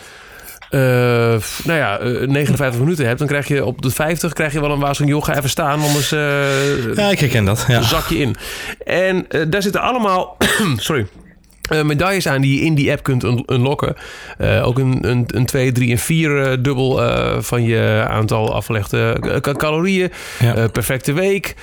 [1.64, 4.80] nou ja, 59 minuten hebt, dan krijg je op de 50 krijg je wel een
[4.80, 5.18] waarschuwing.
[5.18, 7.66] Joh, ga even staan, anders ja, ik herken dat.
[7.68, 7.82] Ja.
[7.82, 8.36] zak je in.
[8.86, 10.38] En daar zitten allemaal,
[10.78, 11.08] sorry,
[11.72, 13.96] uh, medailles aan die je in die app kunt unlocken.
[14.38, 17.04] Uh, ook een, een, een 2, 3 en 4 uh, dubbel
[17.42, 19.18] van je aantal afgelegde
[19.58, 20.12] calorieën.
[20.40, 20.68] Ja.
[20.68, 21.56] perfecte week.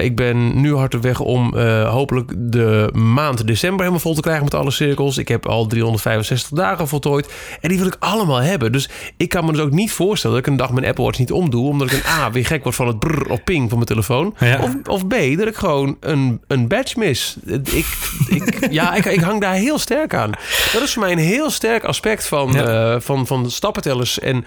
[0.00, 4.44] ik ben nu hard op weg om hopelijk de maand december helemaal vol te krijgen
[4.44, 5.18] met alle cirkels.
[5.18, 7.32] Ik heb al 365 dagen voltooid.
[7.60, 8.72] En die wil ik allemaal hebben.
[8.72, 11.18] Dus ik kan me dus ook niet voorstellen dat ik een dag mijn Apple Watch
[11.18, 11.68] niet omdoe.
[11.68, 14.34] Omdat ik een A weer gek word van het brrr of ping van mijn telefoon.
[14.38, 14.58] Ja.
[14.62, 17.36] Of, of B, dat ik gewoon een, een badge mis.
[17.46, 17.86] Ik,
[18.28, 20.30] ik, ja, ik, ik hang daar heel sterk aan.
[20.72, 22.94] Dat is voor mij een heel sterk aspect van, ja.
[22.94, 24.44] uh, van, van stappentellers en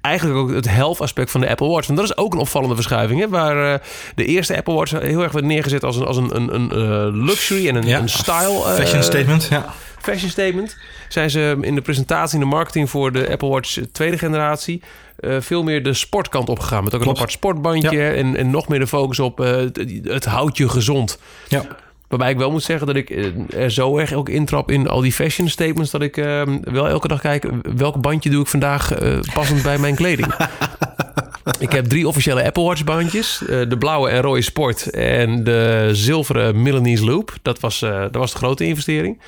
[0.00, 1.88] eigenlijk ook het health aspect van de Apple Watch.
[1.88, 3.20] En dat is ook een opvallende verschuiving.
[3.20, 3.28] Hè?
[3.28, 3.78] Waar uh,
[4.14, 7.24] de eerste Apple Watch heel erg werd neergezet als een, als een, een, een uh,
[7.26, 7.98] luxury en een, ja.
[7.98, 8.60] een style.
[8.60, 9.74] Fashion statement, ja.
[10.00, 10.76] Fashion statement.
[11.08, 14.82] Zijn ze in de presentatie, in de marketing voor de Apple Watch tweede generatie...
[15.20, 16.84] Uh, veel meer de sportkant opgegaan.
[16.84, 18.10] Met ook een apart sportbandje ja.
[18.10, 21.18] en, en nog meer de focus op het, het houdt je gezond.
[21.48, 21.66] Ja.
[22.14, 25.00] Waarbij ik wel moet zeggen dat ik eh, er zo erg ook intrap in al
[25.00, 25.90] die fashion statements...
[25.90, 27.46] dat ik uh, wel elke dag kijk
[27.76, 30.34] welk bandje doe ik vandaag uh, passend bij mijn kleding.
[31.58, 33.42] ik heb drie officiële Apple Watch bandjes.
[33.42, 37.32] Uh, de blauwe en rode Sport en de zilveren Milanese Loop.
[37.42, 39.18] Dat was, dat was de grote investering.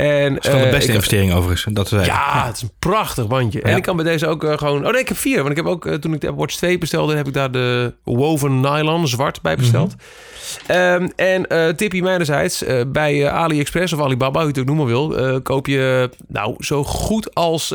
[0.00, 1.74] En, dat is wel de beste investering overigens.
[1.74, 3.62] Dat ja, ja, het is een prachtig bandje.
[3.62, 4.86] En ik kan bij deze ook gewoon...
[4.86, 5.36] Oh nee, ik heb vier.
[5.36, 7.16] Want ik heb ook, toen ik de Apple Watch 2 bestelde...
[7.16, 9.94] heb ik daar de woven nylon zwart bij besteld.
[9.96, 10.78] Mhm.
[10.78, 14.86] Um, en uh, tipje mijnerzijds, uh, bij AliExpress of Alibaba, hoe je het ook noemen
[14.86, 17.70] wil, koop je nou zo goed als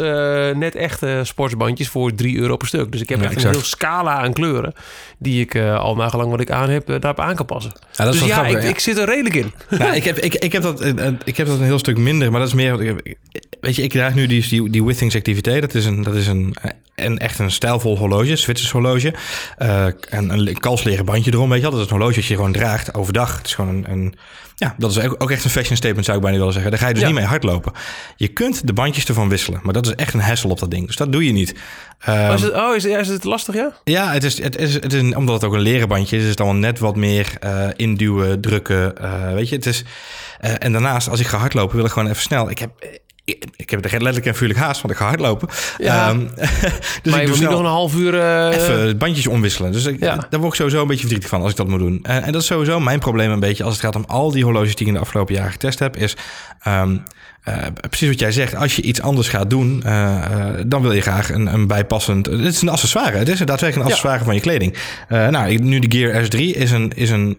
[0.54, 2.92] net echte sportsbandjes voor 3 euro per stuk.
[2.92, 3.54] Dus ik heb ja, echt exact.
[3.54, 4.74] een heel scala aan kleuren
[5.18, 7.72] die ik al nagelang wat ik aan heb, daarop aan kan passen.
[7.92, 9.54] Ja, dat is dus ja, grappig, ik, ja, ik, zit er redelijk in.
[9.94, 10.86] Ik, heb, ik, ik, heb dat,
[11.24, 13.02] ik heb dat een heel stuk minder, maar dat is meer...
[13.66, 15.62] Weet je, ik draag nu die, die, die Withings activiteit.
[15.62, 16.56] Dat is een, dat is een,
[16.96, 19.14] een echt een stijlvol horloge, Zwitsers horloge.
[20.10, 21.72] en een kalsleren bandje erom, weet je wel.
[21.72, 23.38] Dat is een horloge dat je gewoon draagt overdag.
[23.38, 24.16] Het is gewoon een, een
[24.56, 26.72] ja, dat is ook echt een fashion statement zou ik bijna willen zeggen.
[26.72, 27.72] Daar ga je dus niet mee hardlopen.
[28.16, 30.88] Je kunt de bandjes ervan wisselen, maar dat is echt een hassle op dat ding.
[30.88, 31.56] Dus dat doe je niet.
[32.10, 33.74] Um, oh, is het, oh, is, is, het lastig, ja?
[33.84, 36.30] Ja, het is, het is, het is omdat het ook een leren bandje is, is
[36.30, 38.94] het allemaal net wat meer uh, induwen, drukken.
[39.02, 39.84] Uh, weet je, het is...
[40.40, 42.50] En daarnaast, als ik ga hardlopen, wil ik gewoon even snel.
[42.50, 42.72] Ik heb
[43.56, 45.48] ik heb er letterlijk en vuurlijk haast, want ik ga hardlopen.
[45.78, 46.10] Ja.
[46.10, 46.30] Um,
[47.02, 48.14] dus maar je moet nog een half uur...
[48.14, 48.48] Uh...
[48.54, 49.72] Even bandjes omwisselen.
[49.72, 50.16] Dus ik, ja.
[50.30, 52.00] daar word ik sowieso een beetje verdrietig van als ik dat moet doen.
[52.04, 53.64] En, en, dat is sowieso mijn probleem een beetje...
[53.64, 55.98] als het gaat om al die horloges die ik in de afgelopen jaren getest heb...
[55.98, 56.16] is
[56.68, 57.04] um,
[57.48, 57.56] uh,
[57.90, 58.56] precies wat jij zegt.
[58.56, 60.26] Als je iets anders gaat doen, uh,
[60.66, 62.26] dan wil je graag een, een bijpassend...
[62.26, 63.18] Het is een accessoire.
[63.18, 64.26] Het is daadwerkelijk een accessoire ja.
[64.26, 64.78] van je kleding.
[65.08, 66.92] nou, nu de Gear S3 is een...
[66.96, 67.38] Is een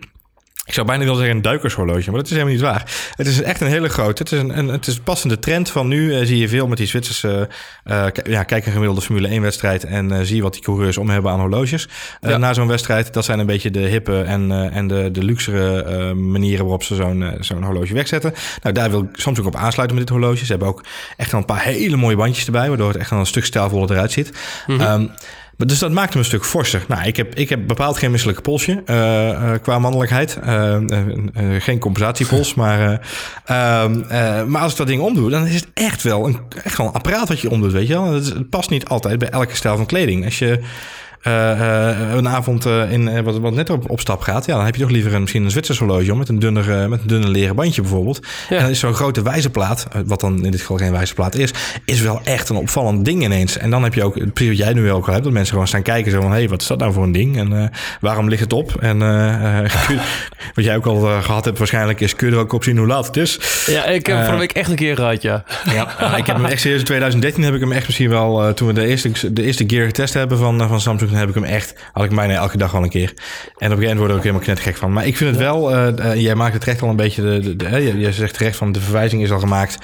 [0.67, 3.13] ik zou bijna willen zeggen een duikershorloge, maar dat is helemaal niet waar.
[3.17, 4.23] Het is echt een hele grote.
[4.23, 6.19] Het is een, een het is passende trend van nu.
[6.19, 7.49] Uh, zie je veel met die Zwitserse.
[7.85, 11.11] Uh, ja, kijk een gemiddelde Formule 1 wedstrijd en uh, zie wat die coureurs om
[11.11, 11.89] hebben aan horloges.
[12.21, 12.37] Ja.
[12.37, 16.65] Na zo'n wedstrijd, dat zijn een beetje de hippe en, en de, de luxere manieren
[16.65, 18.35] waarop ze zo'n zo'n horloge wegzetten.
[18.63, 20.45] Nou, daar wil ik soms ook op aansluiten met dit horloge.
[20.45, 20.85] Ze hebben ook
[21.17, 23.91] echt wel een paar hele mooie bandjes erbij, waardoor het echt wel een stuk stijlvoller
[23.91, 24.33] eruit ziet.
[24.67, 24.93] Mm -hmm.
[24.93, 25.11] um,
[25.57, 26.85] dus dat maakt hem een stuk forser.
[26.89, 30.39] Nou, ik heb, ik heb bepaald geen misselijke polsje uh, uh, qua mannelijkheid.
[30.47, 30.77] Uh,
[31.59, 32.55] geen compensatiepols.
[32.61, 33.01] maar,
[33.45, 36.87] ehm, maar als ik dat ding omdoe, dan is het echt wel een, echt wel
[36.87, 37.73] een apparaat wat je omdoet.
[37.73, 38.13] Weet je wel?
[38.13, 40.25] Het past niet altijd bij elke stijl van kleding.
[40.25, 40.61] Als je
[41.27, 44.81] een avond uh, in wat, wat net op, op stap gaat, ja, dan heb je
[44.81, 47.57] toch liever een, misschien een Zwitsers horloge om met een dunner, met een dunner leren
[47.57, 48.27] bandje bijvoorbeeld.
[48.49, 48.57] Ja.
[48.57, 51.51] En dan is zo'n grote wijzerplaat, wat dan in dit geval geen wijzerplaat is,
[51.85, 53.59] is wel echt een opvallend ding ineens.
[53.59, 55.69] En dan heb je ook, precies wat jij nu ook al hebt, dat mensen gewoon
[55.69, 57.39] staan kijken zo van, hé, hey, wat is dat nou voor een ding?
[57.39, 58.75] En waarom ligt het op?
[58.81, 58.99] En
[60.55, 62.87] wat jij ook al gehad hebt waarschijnlijk is, kun je er ook op zien hoe
[62.87, 63.65] laat het is?
[63.67, 65.45] Ja, ik heb vorige week echt een keer gehad, ja.
[65.73, 68.69] Ja, ik heb hem echt serieus in 2013 heb ik hem echt misschien wel, toen
[68.69, 71.75] we de eerste, de eerste gear getest hebben van, van Samsung, heb ik hem echt,
[71.93, 73.09] had ik bijna elke dag al een keer.
[73.09, 73.17] En op
[73.57, 74.93] een gegeven moment word ik ook helemaal knettergek van.
[74.93, 77.99] Maar ik vind het wel, uh, jij maakt het recht al een beetje, de, de,
[77.99, 79.79] je zegt terecht van de verwijzing is al gemaakt,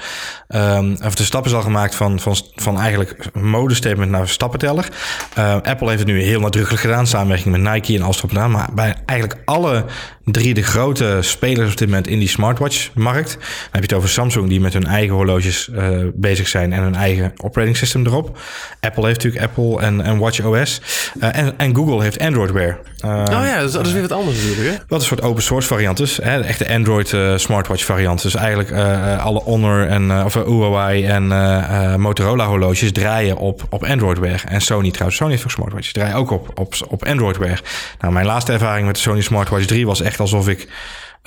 [0.47, 4.87] um, of de stap is al gemaakt van, van, van eigenlijk modestatement naar stappenteller.
[5.37, 8.95] Uh, Apple heeft het nu heel nadrukkelijk gedaan, samenwerking met Nike en erop Maar bij
[9.05, 9.85] eigenlijk alle
[10.25, 13.31] drie de grote spelers op dit moment in die smartwatch-markt.
[13.31, 16.81] Dan heb je het over Samsung, die met hun eigen horloges uh, bezig zijn en
[16.81, 18.37] hun eigen operating system erop.
[18.79, 20.81] Apple heeft natuurlijk Apple en, en WatchOS.
[21.19, 22.79] Uh, en, en Google heeft Android Wear.
[23.05, 24.77] Uh, oh ja, dat is, dat is weer wat anders natuurlijk.
[24.77, 24.83] Hè?
[24.87, 26.19] Wat een soort open source variant is.
[26.21, 26.37] Hè?
[26.37, 28.21] De echte Android smartwatch variant.
[28.21, 28.71] Dus eigenlijk
[29.19, 31.27] alle Honor en of Huawei en
[32.01, 34.43] Motorola horloges draaien op, op Android Wear.
[34.47, 37.61] En Sony trouwens, Sony heeft ook smartwatches, draaien ook op, op, op Android Wear.
[37.99, 40.67] Nou, mijn laatste ervaring met de Sony Smartwatch 3 was echt alsof ik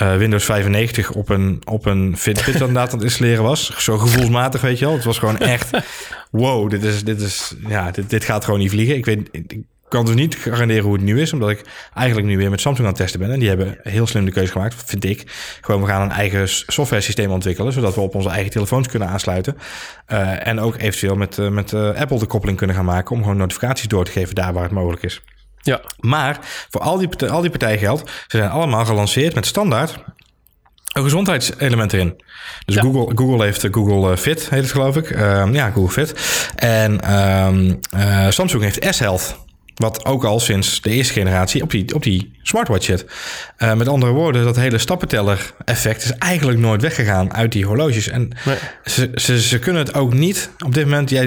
[0.03, 3.85] uh, Windows 95 op een, op een Fitbit inderdaad aan het installeren was.
[3.85, 4.95] Zo gevoelsmatig, weet je wel.
[4.95, 5.71] Het was gewoon echt,
[6.31, 8.97] wow, dit, is, dit, is, ja, dit, dit gaat gewoon niet vliegen.
[8.97, 11.63] Ik weet, ik kan dus niet garanderen hoe het nu is, omdat ik
[11.95, 13.31] eigenlijk nu weer met Samsung aan het testen ben.
[13.31, 15.25] En die hebben heel slim de keuze gemaakt, vind ik.
[15.61, 19.09] Gewoon, we gaan een eigen software systeem ontwikkelen, zodat we op onze eigen telefoons kunnen
[19.09, 19.57] aansluiten.
[20.09, 23.37] Uh, en ook eventueel met, uh, met Apple de koppeling kunnen gaan maken om gewoon
[23.37, 25.23] notificaties door te geven daar waar het mogelijk is.
[25.67, 25.81] Ja.
[26.01, 26.39] Maar
[26.71, 29.99] voor al die, al die partijen geldt, ze zijn allemaal gelanceerd met standaard
[30.93, 32.23] een gezondheidselement erin.
[32.65, 32.81] Dus ja.
[32.81, 35.11] Google, Google heeft Google Fit, heet het geloof ik.
[35.11, 36.15] Uh, ja, Google Fit.
[36.55, 39.46] En um, uh, Samsung heeft S-Health.
[39.77, 43.05] Wat ook al sinds de eerste generatie op die, op die smartwatch zit.
[43.59, 48.09] Uh, met andere woorden, dat hele stappenteller-effect is eigenlijk nooit weggegaan uit die horloges.
[48.09, 48.57] En nee.
[48.85, 51.11] ze, ze, ze, kunnen het ook niet op dit moment.
[51.11, 51.25] Jij,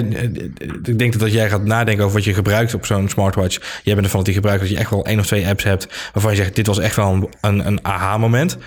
[0.82, 3.80] ik denk dat jij gaat nadenken over wat je gebruikt op zo'n smartwatch.
[3.82, 5.86] Jij bent ervan dat die gebruikt dat je echt wel één of twee apps hebt
[6.12, 8.58] waarvan je zegt: dit was echt wel een, een, een aha-moment.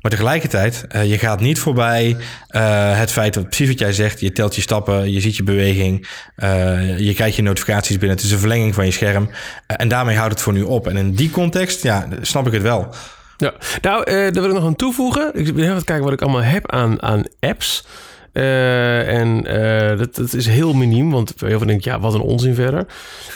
[0.00, 2.16] Maar tegelijkertijd, uh, je gaat niet voorbij
[2.50, 5.42] uh, het feit dat precies wat jij zegt, je telt je stappen, je ziet je
[5.42, 8.16] beweging, uh, je krijgt je notificaties binnen.
[8.16, 9.30] Het is een verlenging van je scherm.
[9.66, 10.86] en daarmee houdt het voor nu op.
[10.86, 12.94] En in die context, ja, snap ik het wel.
[13.36, 15.30] Ja, nou, daar wil ik nog aan toevoegen.
[15.34, 17.84] Ik wil even kijken wat ik allemaal heb aan, aan apps.
[18.32, 22.20] Uh, en uh, dat, dat, is heel miniem, want heel veel denken, ja, wat een
[22.20, 22.86] onzin verder.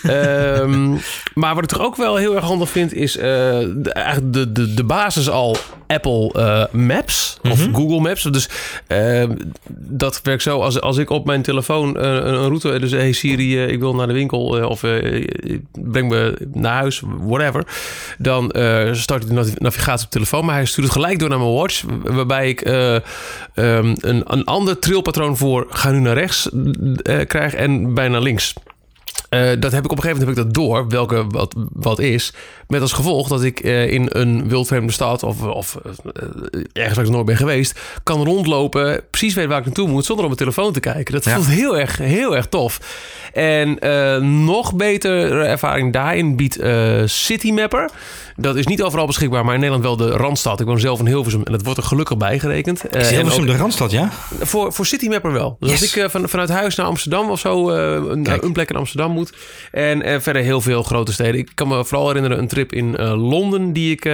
[0.03, 1.01] um,
[1.35, 4.53] maar wat ik toch ook wel heel erg handig vind, is uh, de, eigenlijk de,
[4.53, 7.75] de, de basis al Apple Maps of mm -hmm.
[7.75, 8.23] Google Maps.
[8.23, 8.49] Dus
[8.87, 9.35] ehm,
[9.79, 13.81] dat werkt zo, als, als ik op mijn telefoon een, route, dus hey Siri, ik
[13.81, 14.81] wil naar de winkel of
[15.73, 17.67] breng me naar huis, whatever.
[18.19, 18.45] Dan
[18.93, 21.53] start hij de navigatie op de telefoon, maar hij stuurt het gelijk door naar mijn
[21.53, 23.03] watch, waarbij ik um,
[24.01, 28.55] een, een ander trilpatroon voor ga nu naar rechts uh, krijg en bijna links.
[29.31, 31.99] Uh, dat heb ik op een gegeven moment heb ik dat door, welke wat, wat
[31.99, 32.33] is.
[32.69, 37.05] Met als gevolg dat ik uh, in een wildvreemde stad of, of uh, ergens waar
[37.05, 40.43] ik nooit ben geweest, kan rondlopen, precies weet waar ik naartoe moet, zonder op mijn
[40.43, 41.15] telefoon te kijken.
[41.15, 41.35] Dat ja.
[41.35, 42.81] voelt heel erg, heel erg tof.
[43.33, 43.79] En
[44.45, 46.59] nog beter ervaring daarin biedt
[47.05, 47.91] Citymapper.
[48.43, 50.61] Dat is niet overal beschikbaar, maar in Nederland wel de Randstad.
[50.61, 52.95] Ik woon zelf in Hilversum en dat wordt er gelukkig bij gerekend.
[52.95, 54.11] Is Hilversum de Randstad, ja?
[54.41, 55.57] Voor, voor Citymapper wel.
[55.61, 55.81] Dus yes.
[55.81, 57.71] als ik van, vanuit huis naar Amsterdam of zo,
[58.15, 59.33] naar een plek in Amsterdam moet.
[59.71, 61.41] En verder heel veel grote steden.
[61.41, 64.11] Ik kan me vooral herinneren een trip in Londen die ik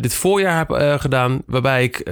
[0.00, 1.42] dit voorjaar heb gedaan.
[1.46, 2.10] Waarbij ik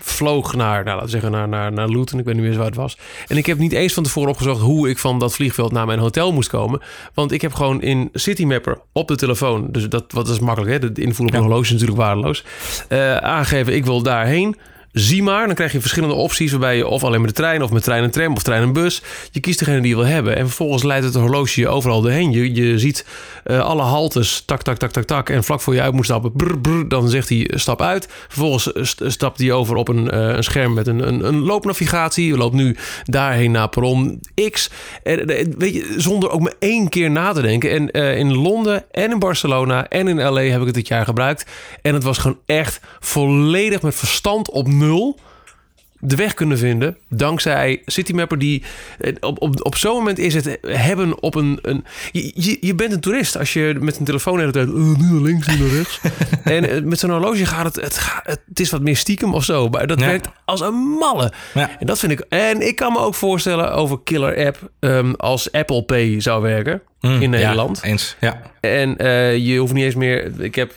[0.00, 2.18] vloog naar, nou, laten we zeggen, naar, naar, naar Luton.
[2.18, 2.98] Ik weet niet meer waar het was.
[3.26, 5.98] En ik heb niet eens van tevoren opgezocht hoe ik van dat vliegveld naar mijn
[5.98, 6.80] hotel moest komen.
[7.14, 10.92] Want ik heb gewoon in Citymapper op de telefoon, dus dat wat is makkelijk, hè?
[10.92, 12.44] De invoer op een horloge is natuurlijk waardeloos.
[13.20, 14.56] aangeven, ik wil daarheen.
[14.92, 17.70] Zie maar, dan krijg je verschillende opties waarbij je of alleen met de trein of
[17.70, 19.02] met trein en tram of trein en bus.
[19.30, 22.32] Je kiest degene die je wil hebben en vervolgens leidt het horloge je overal doorheen.
[22.32, 23.06] Je, je ziet
[23.46, 25.30] uh, alle haltes, tak, tak, tak, tak, tak.
[25.30, 28.08] En vlak voor je uit moet stappen, brr, brr, dan zegt hij stap uit.
[28.28, 32.26] Vervolgens st stapt hij over op een, een scherm met een, een, een, loopnavigatie.
[32.26, 34.70] Je loopt nu daarheen naar perron X.
[35.02, 35.26] En,
[35.58, 37.70] weet je, zonder ook maar één keer na te denken.
[37.70, 41.46] En in Londen en in Barcelona en in LA heb ik het dit jaar gebruikt.
[41.82, 45.18] En het was gewoon echt volledig met verstand op nul
[46.04, 46.96] de weg kunnen vinden.
[47.08, 48.62] Dankzij Citymapper die...
[49.20, 51.58] Op, op, op zo'n moment is het hebben op een...
[51.62, 54.68] een je, je bent een toerist als je met een telefoon de hele tijd...
[54.68, 56.00] Uh, nu naar links, nu naar rechts.
[56.44, 58.00] en met zo'n horloge gaat het, het...
[58.46, 59.68] Het is wat meer stiekem of zo.
[59.68, 60.06] Maar dat ja.
[60.06, 61.32] werkt als een malle.
[61.54, 61.70] Ja.
[61.78, 62.20] En dat vind ik...
[62.28, 64.70] En ik kan me ook voorstellen over killer app...
[64.80, 66.82] Um, als Apple Pay zou werken.
[67.00, 67.80] Mm, in Nederland.
[67.82, 68.42] Ja, eens, ja.
[68.60, 70.40] En uh, je hoeft niet eens meer...
[70.40, 70.74] Ik heb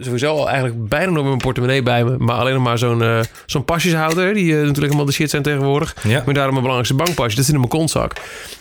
[0.00, 2.16] sowieso al eigenlijk bijna nog met mijn portemonnee bij me.
[2.18, 4.34] Maar alleen nog maar zo'n uh, zo'n pasjeshouder.
[4.34, 5.96] Die uh, natuurlijk helemaal de shit zijn tegenwoordig.
[6.02, 6.22] Ja.
[6.24, 7.36] Maar daarom mijn belangrijkste bankpasje.
[7.36, 8.12] Dat zit in mijn kontzak.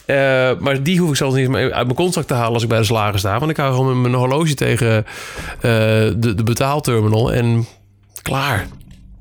[0.05, 0.15] Uh,
[0.59, 2.83] maar die hoef ik zelfs niet uit mijn kontzak te halen als ik bij de
[2.83, 3.39] slager sta.
[3.39, 5.05] Want ik hou gewoon mijn horloge tegen
[5.61, 7.33] de, de betaalterminal.
[7.33, 7.65] En
[8.21, 8.67] klaar.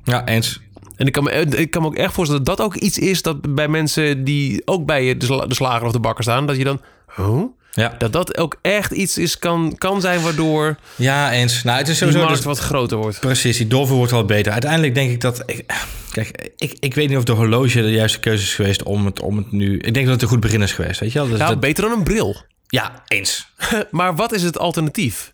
[0.03, 0.61] Ja, eens.
[0.95, 3.21] En ik kan, me, ik kan me ook echt voorstellen dat dat ook iets is
[3.21, 6.63] dat bij mensen die ook bij de, de slager of de bakker staan, dat je
[6.63, 6.81] dan.
[7.15, 7.43] Huh?
[7.71, 7.95] Ja.
[7.97, 10.75] Dat dat ook echt iets is, kan, kan zijn waardoor.
[10.95, 11.63] Ja, eens.
[11.63, 12.19] Nou, het is sowieso.
[12.19, 13.19] Die markt wat groter wordt.
[13.19, 14.51] Precies, die dover wordt wel beter.
[14.51, 15.43] Uiteindelijk denk ik dat.
[15.45, 15.65] Ik,
[16.11, 19.21] kijk, ik, ik weet niet of de horloge de juiste keuze is geweest om het,
[19.21, 19.77] om het nu.
[19.77, 20.99] Ik denk dat het een goed begin is geweest.
[20.99, 21.27] Weet je wel?
[21.27, 21.59] Dus nou, dat...
[21.59, 22.41] beter dan een bril.
[22.67, 23.47] Ja, eens.
[23.91, 25.33] maar wat is het alternatief?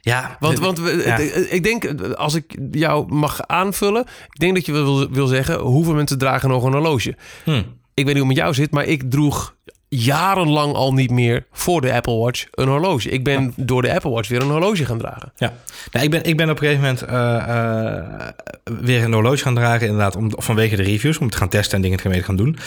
[0.00, 1.16] Ja, want, want ja.
[1.16, 5.94] ik denk, als ik jou mag aanvullen, ik denk dat je wil, wil zeggen, hoeveel
[5.94, 7.16] mensen dragen nog een horloge?
[7.44, 7.62] Hm.
[7.94, 9.54] Ik weet niet hoe het met jou zit, maar ik droeg
[9.94, 13.08] jarenlang al niet meer voor de Apple Watch een horloge.
[13.08, 15.32] Ik ben door de Apple Watch weer een horloge gaan dragen.
[15.36, 15.52] Ja,
[15.90, 19.54] nou, ik, ben, ik ben op een gegeven moment uh, uh, weer een horloge gaan
[19.54, 22.58] dragen, inderdaad, om, vanwege de reviews, om te gaan testen en dingen te gaan doen.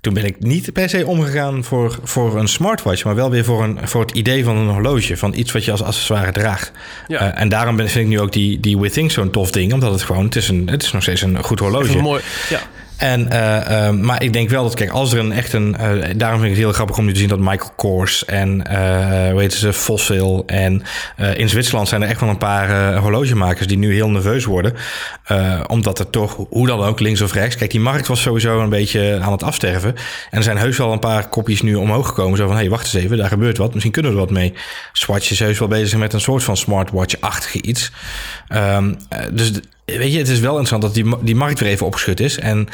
[0.00, 3.62] Toen ben ik niet per se omgegaan voor, voor een smartwatch, maar wel weer voor,
[3.62, 6.72] een, voor het idee van een horloge, van iets wat je als accessoire draagt.
[7.06, 7.22] Ja.
[7.22, 9.92] Uh, en daarom ben, vind ik nu ook die, die Withings zo'n tof ding, omdat
[9.92, 11.98] het gewoon, het is, een, het is nog steeds een goed horloge.
[11.98, 12.60] Mooi, ja.
[12.96, 15.76] En, uh, maar ik denk wel dat, kijk, als er een echt een.
[15.80, 18.50] Uh, daarom vind ik het heel grappig om nu te zien dat Michael Kors en,
[19.30, 20.42] hoe heet ze, Fossil.
[20.46, 20.82] En
[21.34, 24.74] in Zwitserland zijn er echt wel een paar horlogemakers die nu heel nerveus worden.
[25.66, 27.56] omdat er toch, hoe dan ook, links of rechts.
[27.56, 29.94] Kijk, die markt was sowieso een beetje aan het afsterven.
[30.30, 32.38] En er zijn heus wel een paar kopjes nu omhoog gekomen.
[32.38, 33.72] Zo van: hé, hey, wacht eens even, daar gebeurt wat.
[33.72, 34.52] Misschien kunnen we er wat mee.
[34.92, 37.92] Swatch is heus wel bezig met een soort van smartwatch-achtige iets.
[38.48, 38.96] Um,
[39.32, 39.52] dus
[39.84, 42.38] weet je, het is wel interessant dat die, die markt weer even opgeschud is.
[42.38, 42.68] En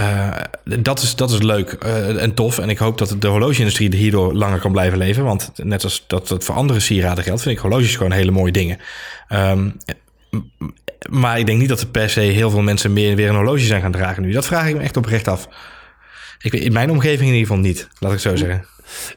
[0.00, 0.36] uh,
[0.78, 2.58] dat, is, dat is leuk uh, en tof.
[2.58, 5.24] En ik hoop dat de horlogeindustrie hierdoor langer kan blijven leven.
[5.24, 8.52] Want net als dat het voor andere sieraden geldt, vind ik horloges gewoon hele mooie
[8.52, 8.78] dingen.
[9.28, 9.76] Um,
[11.10, 13.58] maar ik denk niet dat er per se heel veel mensen meer weer een horloge
[13.58, 14.32] zijn gaan dragen nu.
[14.32, 15.48] Dat vraag ik me echt oprecht af.
[16.40, 18.64] Ik, in mijn omgeving in ieder geval niet, laat ik zo zeggen.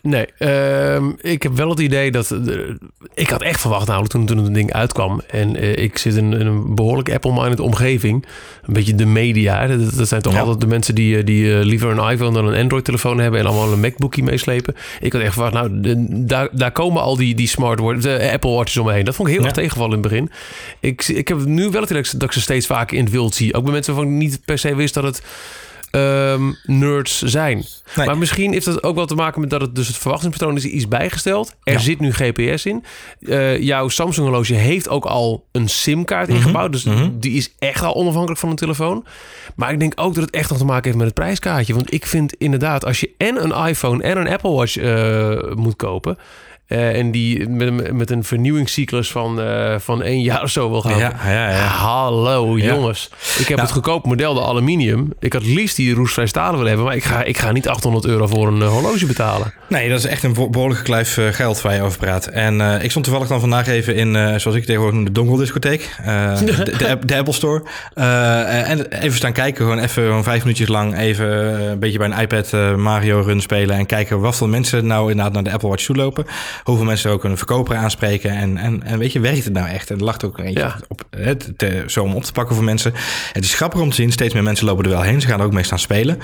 [0.01, 2.35] Nee, uh, ik heb wel het idee dat...
[3.13, 5.21] ik had echt verwacht namelijk toen, toen het ding uitkwam.
[5.27, 8.25] En uh, ik zit in, in, een behoorlijk Apple-minded omgeving.
[8.65, 9.67] Een beetje de media.
[9.67, 12.61] Dat, dat zijn toch altijd de mensen die, eh, die liever een iPhone dan een
[12.61, 13.39] Android-telefoon hebben...
[13.39, 14.75] en allemaal een MacBookie meeslepen.
[14.99, 18.51] Ik had echt verwacht, nou, de, daar, daar komen al die, die smart de Apple
[18.51, 19.05] Watches omheen.
[19.05, 20.31] Dat vond ik heel erg tegenvallen in het begin.
[20.79, 23.35] Ik, ik heb nu wel het idee dat ik ze steeds vaker in het wild
[23.35, 23.53] zie.
[23.53, 25.21] Ook bij mensen waarvan ik niet per se wist dat het
[25.91, 27.65] um, nerds zijn.
[27.95, 30.65] Maar misschien heeft het ook wel te maken met dat het dus het verwachtingspatroon is
[30.65, 31.55] iets bijgesteld.
[31.63, 32.83] Er zit nu GPS in.
[33.19, 36.37] Uh, jouw Samsung horloge heeft ook al een SIM-kaart mhm.
[36.37, 36.71] ingebouwd.
[36.71, 37.09] Dus mhm.
[37.13, 39.05] die is echt al onafhankelijk van een telefoon.
[39.55, 41.73] Maar ik denk ook dat het echt nog te maken heeft met het prijskaartje.
[41.73, 45.75] Want ik vind inderdaad, als je en een iPhone en een Apple Watch uh, moet
[45.75, 46.17] kopen
[46.71, 50.81] uh, en die met, met een vernieuwingscyclus van, uh, van één jaar of zo wil
[50.81, 50.97] gaan.
[50.97, 51.65] Ja, ja, ja.
[51.65, 53.09] Hallo jongens.
[53.37, 55.13] Ik heb het goedkoop model, de aluminium.
[55.19, 56.85] Ik had liefst die roestvrij stalen willen hebben.
[56.85, 59.53] Maar ik ga, ik ga niet 800 euro voor een uh, horloge betalen.
[59.67, 62.25] Nee, dat is echt een behoorlijke kluif geld waar je over praat.
[62.25, 65.89] En ik stond toevallig dan vandaag even in, zoals ik tegenwoordig noem, de dongeldiscotheek.
[66.45, 67.63] de, de, de, Apple Store.
[67.93, 69.65] en even staan kijken.
[69.65, 71.27] Gewoon even gewoon vijf minuutjes lang even
[71.69, 73.75] een beetje bij een iPad Mario run spelen.
[73.75, 76.25] En kijken wat voor mensen nou inderdaad naar de Apple Watch toe lopen
[76.63, 78.31] hoeveel mensen ook een verkoper aanspreken.
[78.31, 79.89] En, en, en weet je, werkt het nou echt?
[79.89, 82.93] En er lacht ook eentje op, het, te, zo om op te pakken voor mensen.
[83.33, 85.21] Het is grappig om te zien, steeds meer mensen lopen er wel heen.
[85.21, 86.17] Ze gaan er ook mee staan spelen.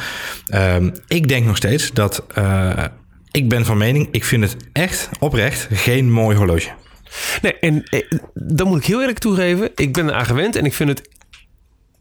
[0.54, 2.84] Um, ik denk nog steeds dat, uh,
[3.32, 6.70] ik ben van mening, ik vind het echt oprecht geen mooi horloge.
[7.42, 8.02] Nee, en eh,
[8.34, 11.10] dan moet ik heel eerlijk toegeven, ik ben eraan gewend en ik vind het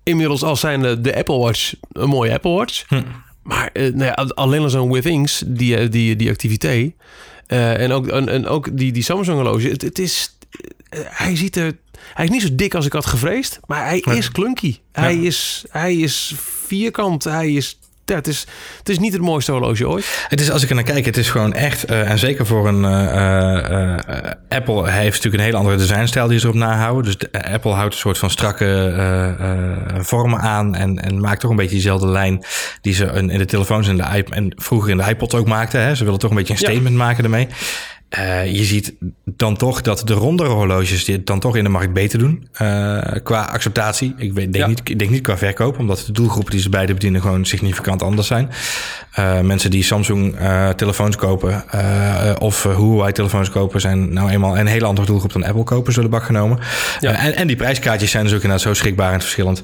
[0.03, 2.85] inmiddels als zijn de Apple Watch een mooie Apple Watch.
[2.89, 3.03] Hm.
[3.43, 6.95] Maar uh, nou ja, alleen al zo'n Withings, die, die, die activiteit.
[7.49, 9.69] Uh, en, ook, en, en, ook die, die Samsung horloge.
[9.69, 10.37] Het, het is,
[10.91, 11.77] uh, hij ziet er...
[12.15, 13.61] Hij is niet zo dik als ik had gevreesd.
[13.67, 14.79] Maar hij is klunky.
[14.93, 16.35] Hij, is, hij is
[16.67, 17.25] vierkant.
[17.25, 17.79] Hij is
[18.11, 18.47] ja, het, is,
[18.79, 20.27] het is niet het mooiste horloge ooit.
[20.29, 21.91] Het is, als ik er naar kijk, het is gewoon echt...
[21.91, 22.83] Uh, en zeker voor een...
[22.83, 27.05] Uh, uh, Apple hij heeft natuurlijk een hele andere designstijl die ze erop nahouden.
[27.05, 30.75] Dus de, Apple houdt een soort van strakke vormen aan...
[30.75, 32.45] En, en maakt toch een beetje diezelfde lijn...
[32.81, 35.81] die ze in, in de telefoons en, de en vroeger in de iPod ook maakten.
[35.81, 35.95] Hè.
[35.95, 37.05] Ze willen toch een beetje een statement ja.
[37.05, 37.49] maken ermee.
[38.19, 41.93] Uh, je ziet dan toch dat de rondere horloges dit dan toch in de markt
[41.93, 42.49] beter doen.
[42.63, 44.15] Uh, qua acceptatie.
[44.17, 46.93] Ik weet, denk, niet, ik denk niet qua verkoop, omdat de doelgroepen die ze beide
[46.93, 48.51] bedienen gewoon significant anders zijn.
[49.19, 50.37] Uh, mensen die Samsung
[50.77, 51.65] telefoons kopen
[52.39, 56.11] of Huawei telefoons kopen, zijn nou eenmaal een hele andere doelgroep dan Apple kopen, zullen
[56.11, 56.59] bak genomen.
[57.01, 57.13] Ja.
[57.13, 59.63] en, en die prijskaartjes zijn dus ook inderdaad zo schrikbaar en verschillend.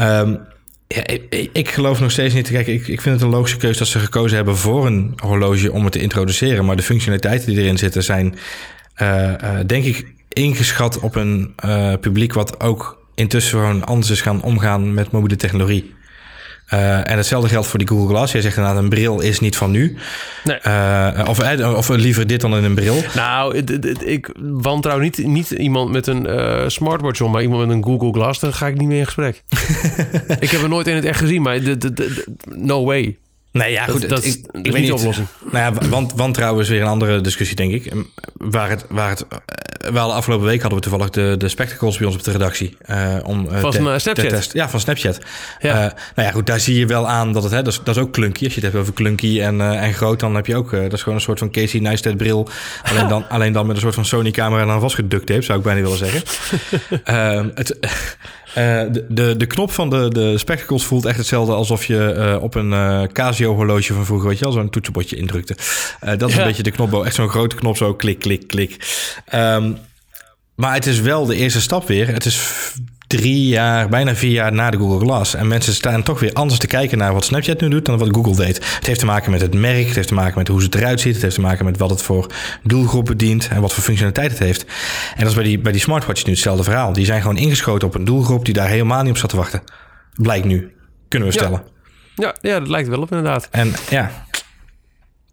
[0.00, 0.38] Um,
[0.86, 2.50] ja, ik, ik, geloof nog steeds niet.
[2.50, 5.72] Kijk, ik, ik vind het een logische keuze dat ze gekozen hebben voor een horloge
[5.72, 6.64] om het te introduceren.
[6.64, 8.34] Maar de functionaliteiten die erin zitten zijn,
[9.02, 14.20] uh, uh, denk ik, ingeschat op een uh, publiek wat ook intussen gewoon anders is
[14.20, 15.94] gaan omgaan met mobiele technologie.
[16.72, 18.32] Uh, en hetzelfde geldt voor die Google Glass.
[18.32, 19.96] Jij zegt inderdaad, een bril is niet van nu.
[20.44, 20.58] Nee.
[20.66, 23.02] Uh, of, eh, of liever dit dan in een bril.
[23.14, 23.56] Nou,
[24.04, 28.12] ik wantrouw niet, niet iemand met een uh, smartwatch om, maar iemand met een Google
[28.12, 29.42] Glass, dan ga ik niet meer in gesprek.
[30.40, 31.60] ik heb er nooit in het echt gezien, maar
[32.44, 33.16] no way.
[33.54, 34.08] Nee, ja, goed.
[34.08, 35.26] Dat, ik, weet niet de oplossing.
[35.50, 37.92] Nou ja, want, wantrouwen is weer een andere discussie, denk ik.
[38.34, 41.96] Waar het, waar het, eh, wel de afgelopen week hadden we toevallig de, de spectacles
[41.96, 42.76] bij ons op de redactie.
[42.90, 44.50] Uh, om, uh, van te, Snapchat?
[44.52, 45.18] Ja, van Snapchat.
[45.58, 45.74] Ja.
[45.74, 45.80] Uh,
[46.14, 48.02] nou ja, goed, daar zie je wel aan dat het, hè, dat, is, dat is
[48.02, 48.44] ook clunky.
[48.44, 51.02] Als je het hebt over clunky en, en groot, dan heb je ook, dat is
[51.02, 52.48] gewoon een soort van Casey Neistat bril.
[52.82, 55.58] Alleen dan, alleen dan met een soort van Sony camera en dan vastgeduct heeft, zou
[55.58, 56.22] ik bijna willen zeggen.
[57.54, 57.78] het,
[58.54, 62.72] de, de, de knop van de, de spectacles voelt echt hetzelfde alsof je op een
[63.12, 65.56] Casio horloge van vroeger, weet je al, zo'n toetsenbordje indrukte.
[66.16, 68.76] dat is een beetje de knop, echt zo'n grote knop, zo klik, klik, klik.
[69.26, 69.72] Ehm,
[70.54, 72.08] maar het is wel de eerste stap weer.
[72.08, 72.50] Het is
[73.16, 75.34] drie jaar, bijna vier jaar na de Google Glass.
[75.34, 78.08] En mensen staan toch weer anders te kijken naar wat Snapchat nu doet dan wat
[78.12, 78.74] Google deed.
[78.74, 81.00] Het heeft te maken met het merk, het heeft te maken met hoe het eruit
[81.00, 82.26] ziet, het heeft te maken met wat het voor
[82.62, 84.64] doelgroepen dient en wat voor functionaliteit het heeft.
[85.14, 86.92] En dat is bij die, bij die smartwatch nu hetzelfde verhaal.
[86.92, 89.62] Die zijn gewoon ingeschoten op een doelgroep die daar helemaal niet op zat te wachten.
[90.14, 90.72] Blijkt nu,
[91.08, 91.62] kunnen we stellen.
[92.14, 93.48] Ja, ja, dat lijkt wel op inderdaad.
[93.50, 94.23] En ja,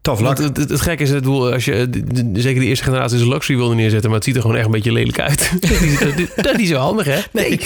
[0.02, 1.90] Tof Het, het, het, gekke is, het, als je
[2.34, 4.72] zeker de eerste generatie een luxury wilde neerzetten, maar het ziet er gewoon echt een
[4.72, 5.52] beetje lelijk uit.
[6.36, 7.20] dat, is niet zo handig, hè?
[7.32, 7.60] Nee,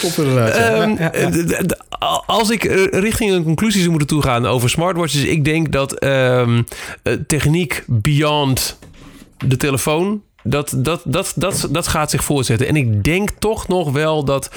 [0.00, 0.82] klopt inderdaad.
[0.82, 1.66] Um,
[2.26, 6.66] Als ik richting een conclusie zou moeten toegaan over smartwatches, ik denk dat um,
[7.26, 8.78] techniek beyond
[9.46, 12.68] de telefoon, dat, dat, dat, dat, dat gaat zich voortzetten.
[12.68, 14.50] En ik denk toch nog wel dat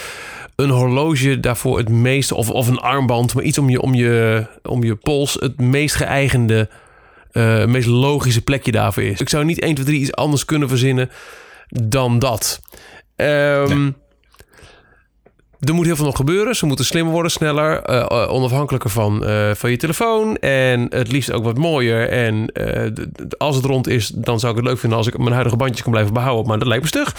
[0.56, 4.46] een horloge daarvoor het meeste, of, of een armband, maar iets om je, om je,
[4.64, 6.70] om je pols, het meest geëigende
[7.34, 9.20] uh, meest logische plekje daarvoor is.
[9.20, 11.10] Ik zou niet 1, 2, 3 iets anders kunnen verzinnen
[11.68, 12.62] dan dat.
[13.16, 13.96] Um,
[15.60, 16.56] Er moet heel veel nog gebeuren.
[16.56, 20.38] Ze moeten slimmer worden, sneller, uh, onafhankelijker van, uh, van je telefoon.
[20.38, 22.10] En het liefst ook wat mooier.
[22.10, 22.52] En
[23.38, 25.82] als het rond is, dan zou ik het leuk vinden als ik mijn huidige bandjes
[25.82, 26.48] kan blijven behouden.
[26.48, 27.16] Maar dat lijkt me stug.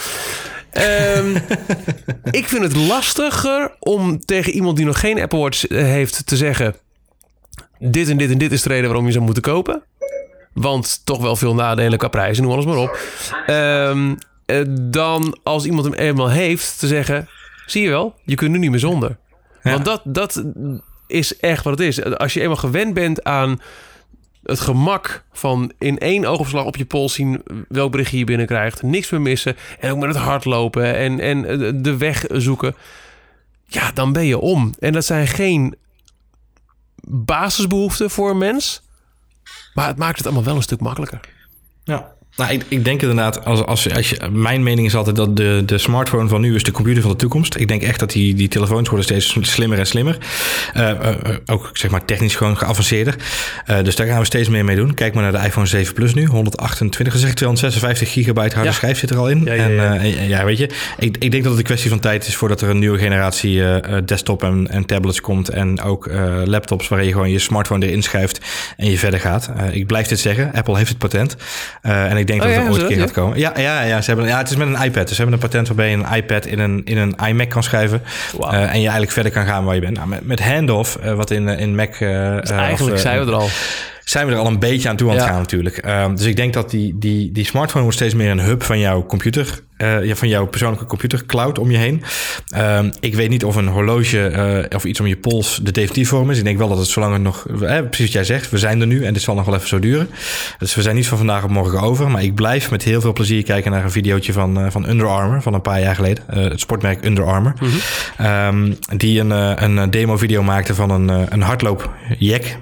[1.17, 1.35] Um,
[2.39, 6.75] ik vind het lastiger om tegen iemand die nog geen Apple Watch heeft te zeggen:
[7.79, 9.83] Dit en dit en dit is de reden waarom je zou moeten kopen.
[10.55, 12.99] Want toch wel veel nadelen qua prijzen, noem alles maar op.
[13.49, 14.17] Um,
[14.91, 17.27] dan als iemand hem eenmaal heeft, te zeggen...
[17.65, 19.17] zie je wel, je kunt nu niet meer zonder.
[19.63, 20.43] Want dat, dat
[21.07, 22.03] is echt wat het is.
[22.03, 23.61] Als je eenmaal gewend bent aan
[24.43, 28.81] het gemak van in één oogopslag op je pols zien welk berichtje je binnenkrijgt.
[28.81, 29.55] Niks meer missen.
[29.79, 31.41] En ook met het hardlopen en, en
[31.81, 32.75] de weg zoeken.
[33.65, 34.73] Ja, dan ben je om.
[34.79, 35.75] En dat zijn geen
[37.07, 38.83] basisbehoeften voor een mens.
[39.75, 41.19] Maar het maakt het allemaal wel een stuk makkelijker.
[41.83, 42.14] Ja.
[42.37, 45.63] Nou, ik, ik denk inderdaad, als, als, als je, mijn mening is altijd dat de,
[45.65, 47.55] de smartphone van nu is de computer van de toekomst.
[47.55, 50.17] Ik denk echt dat die, die telefoons worden steeds slimmer en slimmer.
[50.77, 53.15] Uh, uh, ook zeg maar technisch gewoon geavanceerder.
[53.69, 54.93] Uh, dus daar gaan we steeds meer mee doen.
[54.93, 59.09] Kijk maar naar de iPhone 7 Plus nu, 128, zeg 256 gigabyte harde schijf zit
[59.09, 59.43] er al in.
[59.45, 59.95] Ja, ja, ja.
[59.95, 62.61] En, ja weet je, ik, ik denk dat het een kwestie van tijd is voordat
[62.61, 63.61] er een nieuwe generatie
[64.05, 65.49] desktop en, en tablets komt.
[65.49, 66.09] En ook
[66.45, 68.39] laptops waarin je gewoon je smartphone erin schuift
[68.77, 69.49] en je verder gaat.
[69.71, 71.35] ik blijf dit zeggen, Apple heeft het patent.
[71.81, 73.39] en ik ik denk oh, dat het ooit een keer gaat komen.
[73.39, 75.07] Ja, ja, ja, ze hebben, ja, het is met een iPad.
[75.07, 77.63] Dus ze hebben een patent waarbij je een iPad in een, in een iMac kan
[77.63, 78.01] schrijven.
[78.39, 79.97] Uh, en je eigenlijk verder kan gaan waar je bent.
[79.97, 81.99] Nou, met, met handoff, uh, wat in, in Mac...
[81.99, 83.49] Dus eigenlijk zijn we er al
[84.05, 85.85] zijn we er al een beetje aan toe aan het gaan natuurlijk.
[85.85, 88.79] Uh, dus ik denk dat die, die, die smartphone wordt steeds meer een hub van
[88.79, 89.63] jouw computer.
[89.77, 92.03] Uh, van jouw persoonlijke computer cloud om je heen.
[92.57, 94.31] Uh, ik weet niet of een horloge
[94.69, 96.37] uh, of iets om je pols de definitieve vorm is.
[96.37, 97.45] Ik denk wel dat het zolang het nog...
[97.57, 99.79] precies wat jij zegt, we zijn er nu en dit zal nog wel even zo
[99.79, 100.09] duren.
[100.57, 102.11] Dus we zijn niet van vandaag op morgen over.
[102.11, 105.41] Maar ik blijf met heel veel plezier kijken naar een videootje van, van Under Armour
[105.41, 106.23] van een paar jaar geleden.
[106.27, 107.55] het sportmerk Under Armour.
[107.59, 107.69] Mm
[108.17, 108.77] -hmm.
[108.97, 109.31] die een,
[109.63, 112.57] een demo video maakte van een, een hardloopjack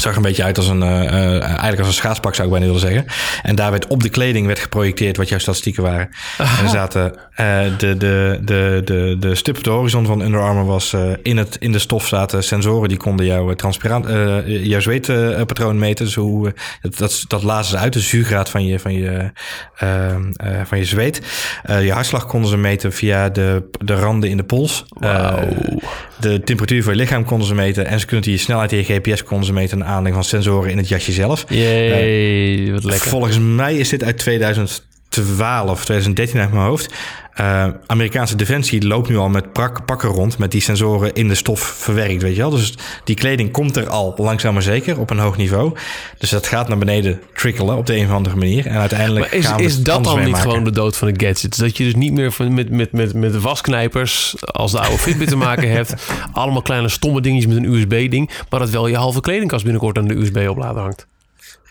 [0.00, 2.80] zag een beetje uit als een, uh, eigenlijk als een schaatspak zou ik bijna willen
[2.80, 3.04] zeggen.
[3.42, 6.08] En daar werd op de kleding werd geprojecteerd wat jouw statistieken waren.
[6.38, 6.58] Aha.
[6.58, 10.40] En er zaten uh, de, de, de, de, de stip op de horizon van Under
[10.40, 14.06] Armour was uh, in, het, in de stof zaten sensoren die konden jouw transparant,
[14.46, 16.04] jouw zweetpatroon meten.
[16.04, 16.54] Dus hoe,
[16.96, 19.32] dat, dat lazen ze uit, de zuurgraad van je, van je,
[19.76, 20.22] ehm,
[20.64, 21.20] van je zweet.
[21.66, 24.84] je hartslag konden ze meten via de, de randen in de pols.
[24.88, 25.52] Wow.
[26.20, 27.86] de temperatuur van je lichaam konden ze meten.
[27.86, 30.76] En ze kunnen je snelheid in je GPS konden ze meten aanleg van sensoren in
[30.76, 31.44] het jasje zelf.
[31.48, 33.10] Jee, uh, wat lekker.
[33.10, 36.94] Volgens mij is dit uit 2012, 2013 uit mijn hoofd.
[37.40, 41.34] Uh, Amerikaanse defensie loopt nu al met prak, pakken rond met die sensoren in de
[41.34, 42.50] stof verwerkt, weet je wel.
[42.50, 45.76] Dus die kleding komt er al langzaam maar zeker op een hoog niveau.
[46.18, 48.66] Dus dat gaat naar beneden trickelen op de een of andere manier.
[48.66, 50.50] En uiteindelijk maar is, gaan we is dat dan niet maken.
[50.50, 51.56] gewoon de dood van de gadgets?
[51.56, 55.28] Dat je dus niet meer van, met, met, met, met wasknijpers als de oude Fitbit
[55.28, 55.94] te maken hebt.
[56.32, 58.30] Allemaal kleine stomme dingetjes met een USB-ding.
[58.50, 61.06] Maar dat wel je halve kledingkast binnenkort aan de USB-oplader hangt.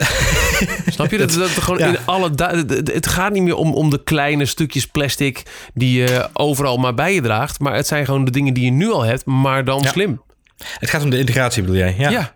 [0.87, 1.17] Snap je?
[1.17, 2.31] Dat, dat, gewoon in alle
[2.83, 5.43] het gaat niet meer om, om de kleine stukjes plastic
[5.73, 7.59] die je overal maar bij je draagt.
[7.59, 9.89] Maar het zijn gewoon de dingen die je nu al hebt, maar dan ja.
[9.89, 10.21] slim.
[10.57, 11.95] Het gaat om de integratie, bedoel jij?
[11.97, 12.09] Ja.
[12.09, 12.33] ja.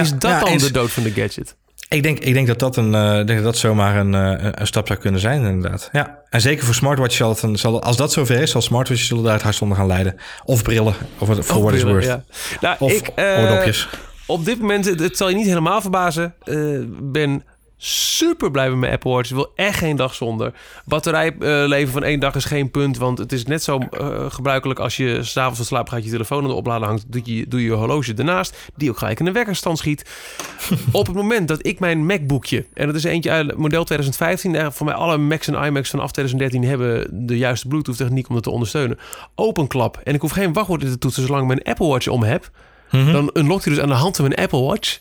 [0.00, 0.62] Is dat dan eens...
[0.62, 1.56] de dood van de gadget?
[1.88, 4.66] Ik denk, ik denk dat dat, een, uh, denk dat, dat zomaar een, uh, een
[4.66, 5.88] stap zou kunnen zijn, inderdaad.
[5.92, 6.18] Ja.
[6.28, 9.24] En zeker voor smartwatches zal het een, zal, als dat zover is, zal smartwatches zullen
[9.24, 10.16] daar het hardst onder gaan leiden.
[10.44, 12.04] Of brillen, of voor what is worth.
[12.04, 12.22] Ja.
[12.60, 13.88] Nou, of ik, uh, oordopjes
[14.30, 17.44] op dit moment, het, het, zal je niet helemaal verbazen, uh, ben
[17.82, 19.30] super blij met mijn Apple Watch.
[19.30, 20.52] Ik wil echt geen dag zonder.
[20.84, 22.98] Batterijleven van één dag is geen punt.
[22.98, 26.42] Want het is net zo uh, gebruikelijk als je s'avonds van slaap gaat je telefoon
[26.42, 27.04] aan de oplader hangt.
[27.12, 28.70] Doe je, doe je horloge ernaast.
[28.76, 30.10] Die ook gelijk in de wekkerstand schiet.
[30.92, 32.66] Op het moment dat ik mijn MacBookje.
[32.74, 34.72] En dat is eentje uit model 2015.
[34.72, 38.44] Voor mij alle Macs en iMacs vanaf 2013 hebben de juiste Bluetooth techniek om dat
[38.44, 38.98] te ondersteunen.
[39.34, 40.00] Openklap.
[40.04, 42.50] En ik hoef geen wachtwoord te toetsen zolang ik mijn Apple Watch om heb.
[42.90, 43.12] Mhm.
[43.12, 44.98] Dan unlockt hij dus aan de hand van mijn Apple Watch.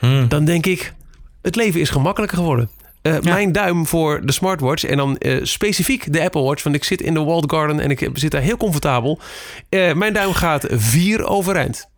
[0.00, 0.28] Mhm.
[0.28, 0.94] Dan denk ik,
[1.42, 2.70] het leven is gemakkelijker geworden.
[3.02, 6.84] Uh, Mijn duim voor de smartwatch en dan uh, specifiek de Apple Watch, want ik
[6.84, 9.18] zit in de Walled Garden en ik zit daar heel comfortabel.
[9.70, 11.88] Uh, mijn duim gaat vier overeind.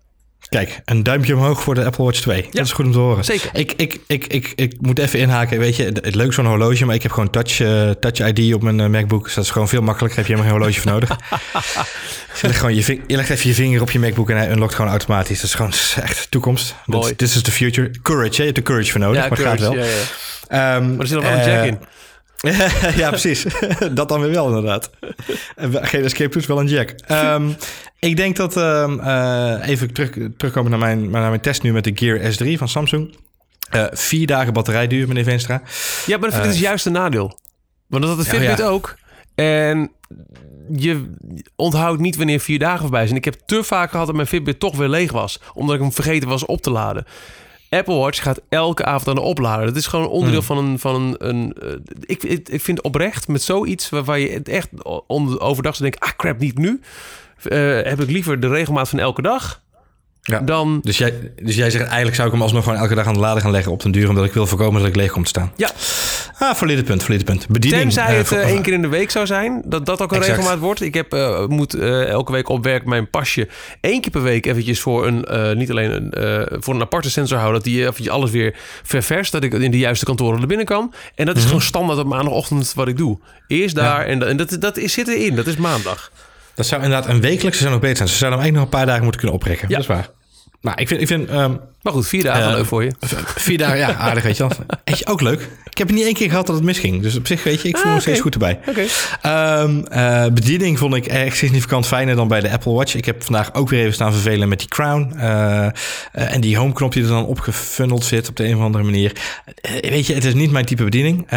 [0.55, 2.43] Kijk, een duimpje omhoog voor de Apple Watch 2.
[2.43, 3.25] Ja, dat is goed om te horen.
[3.25, 3.51] Zeker.
[3.53, 5.59] Ik, ik, ik, ik, ik moet even inhaken.
[5.59, 8.63] Weet je, het leuk zo'n horloge, maar ik heb gewoon Touch, uh, touch ID op
[8.63, 9.25] mijn uh, MacBook.
[9.25, 10.19] Dus dat is gewoon veel makkelijker.
[10.19, 11.09] Heb je helemaal geen horloge voor nodig.
[12.41, 14.75] je, legt gewoon je, je legt even je vinger op je MacBook en hij unlockt
[14.75, 15.41] gewoon automatisch.
[15.41, 16.75] Dat is gewoon echt toekomst.
[16.87, 17.17] Mooi.
[17.17, 17.91] This is the future.
[18.03, 18.37] Courage, hè?
[18.37, 19.85] je hebt de courage voor nodig, ja, maar courage, gaat wel.
[20.49, 20.77] Ja.
[20.77, 21.79] Um, maar er zit nog wel een jack eh, in.
[22.97, 23.47] ja, precies.
[23.95, 24.91] dat dan weer wel inderdaad.
[25.57, 26.95] Geen escape route, wel een jack.
[27.11, 27.57] Um,
[27.99, 31.85] ik denk dat, um, uh, even terug, terugkomen naar mijn, naar mijn test nu met
[31.85, 33.15] de Gear S3 van Samsung.
[33.75, 35.63] Uh, vier dagen batterijduur, meneer Venstra.
[36.07, 37.39] Ja, maar dat uh, is juist een nadeel.
[37.87, 38.67] Want dat had de Fitbit ja.
[38.67, 38.97] ook.
[39.35, 39.91] En
[40.77, 41.11] je
[41.57, 43.19] onthoudt niet wanneer vier dagen voorbij zijn.
[43.19, 45.41] Ik heb te vaak gehad dat mijn Fitbit toch weer leeg was.
[45.55, 47.05] Omdat ik hem vergeten was op te laden.
[47.75, 49.67] Apple Watch gaat elke avond aan de oplader.
[49.67, 50.57] Dat is gewoon een onderdeel hmm.
[50.57, 50.79] van een.
[50.79, 54.69] Van een, een uh, ik, ik, ik vind oprecht met zoiets waarvan je het echt
[55.41, 56.81] overdag denkt: ah crap, niet nu.
[57.45, 59.63] Uh, heb ik liever de regelmaat van elke dag.
[60.27, 60.41] Ja.
[60.41, 60.81] Dan...
[60.83, 63.21] Dus, jij, dus jij zegt eigenlijk zou ik hem alsnog gewoon elke dag aan de
[63.21, 65.29] lader gaan leggen op den duur, omdat ik wil voorkomen dat ik leeg kom te
[65.29, 65.53] staan.
[65.57, 65.71] Ja.
[66.39, 67.47] Ah, punt, valide punt.
[67.49, 67.83] Bediening.
[67.83, 70.17] Tenzij uh, het uh, één keer in de week zou zijn, dat dat ook een
[70.17, 70.37] exact.
[70.37, 70.81] regelmaat wordt.
[70.81, 73.49] Ik heb, uh, moet elke week op werk mijn pasje
[73.81, 77.63] één keer per week eventjes voor een, niet alleen een, voor een aparte sensor houden,
[77.63, 80.95] dat die eventjes alles weer ververst, dat ik in de juiste kantoren er binnen kan.
[81.15, 81.61] En dat is mm -hmm.
[81.61, 83.19] gewoon standaard op maandagochtend wat ik doe.
[83.47, 84.07] Eerst daar ja.
[84.07, 86.11] en, en dat, dat is, zit erin, dat is maandag.
[86.55, 88.09] Dat zou inderdaad een wekelijkse zou nog beter zijn.
[88.09, 89.69] Ze zouden hem eigenlijk nog een paar dagen moeten kunnen oprekken.
[89.69, 89.75] Ja.
[89.75, 90.11] Dat is waar.
[90.65, 91.01] Maar ik vind...
[91.01, 92.93] Ik vind um, maar goed, vier dagen uh, leuk voor je.
[93.37, 94.57] Vier dagen, ja, aardig, weet je wel.
[94.99, 95.49] Je, ook leuk.
[95.71, 97.03] Ik heb het niet één keer gehad dat het misging.
[97.03, 98.03] Dus op zich, weet je, ik voel ah, me okay.
[98.03, 98.61] steeds goed erbij.
[98.69, 99.63] Okay.
[99.63, 102.95] Um, uh, bediening vond ik echt significant fijner dan bij de Apple Watch.
[102.95, 105.13] Ik heb vandaag ook weer even staan vervelen met die crown.
[105.17, 105.71] Uh, uh,
[106.13, 109.13] en die home knop die er dan opgefunneld zit op de een of andere manier.
[109.81, 111.29] weet je, het is niet mijn type bediening.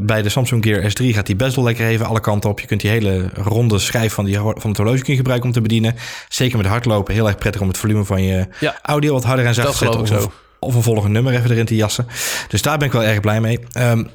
[0.00, 2.60] bij de Samsung Gear S3 gaat die best wel lekker even alle kanten op.
[2.60, 5.94] Je kunt die hele ronde schijf van, die, van het horloge gebruiken om te bedienen.
[6.28, 7.14] Zeker met hardlopen.
[7.14, 8.65] Heel erg prettig om het volume van je ja.
[8.82, 10.16] Audio wat harder en zachter te zetten.
[10.26, 12.06] Of, of een volgende nummer even erin te jassen.
[12.48, 13.58] Dus daar ben ik wel erg blij mee.
[13.78, 14.10] Um,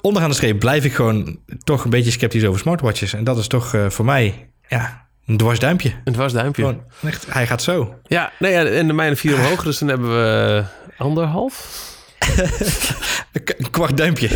[0.00, 3.12] onderaan de streep blijf ik gewoon toch een beetje sceptisch over smartwatches.
[3.12, 5.92] En dat is toch uh, voor mij, ja, een dwarsduimpje.
[6.04, 6.62] Een dwarsduimpje.
[6.62, 7.94] Gewoon, echt, hij gaat zo.
[8.06, 10.64] Ja, nee, ja, en de mijne vier omhoog, dus dan hebben we
[10.98, 11.84] anderhalf.
[13.32, 14.28] een kwart duimpje.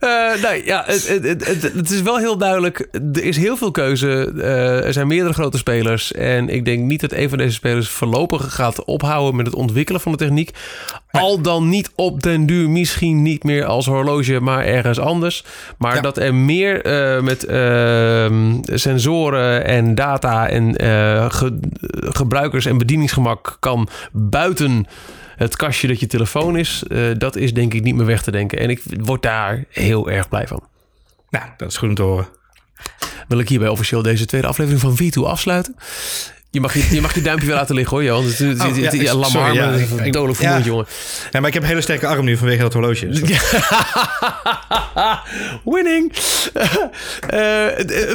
[0.00, 2.88] Uh, nee, ja, het, het, het, het, is wel heel duidelijk.
[3.12, 4.32] Er is heel veel keuze.
[4.34, 6.12] Uh, er zijn meerdere grote spelers.
[6.12, 10.00] En ik denk niet dat een van deze spelers voorlopig gaat ophouden met het ontwikkelen
[10.00, 10.50] van de techniek.
[11.10, 15.44] Al dan niet op den duur, misschien niet meer als horloge, maar ergens anders.
[15.78, 16.00] Maar ja.
[16.00, 17.40] dat er meer uh, met
[18.80, 20.74] sensoren en data en
[21.32, 21.58] ge
[21.92, 24.86] gebruikers- en bedieningsgemak kan buiten
[25.36, 28.30] het kastje dat je telefoon is, uh, dat is denk ik niet meer weg te
[28.30, 28.58] denken.
[28.58, 30.62] En ik word daar heel erg blij van.
[31.30, 32.28] Nou, dat is goed om te horen.
[33.28, 35.76] Wil ik hierbij officieel deze tweede aflevering van V2 afsluiten?
[36.50, 38.24] Je mag je, je mag je duimpje weer laten liggen hoor, Johan.
[38.24, 40.60] Het, het, oh, ja, ja, lam arm, ja, een dodelijk ja.
[40.60, 40.86] jongen.
[41.30, 43.08] Ja, maar ik heb een hele sterke arm nu vanwege dat horloge.
[43.08, 43.20] Dus
[45.74, 46.12] Winning!
[47.34, 47.66] uh,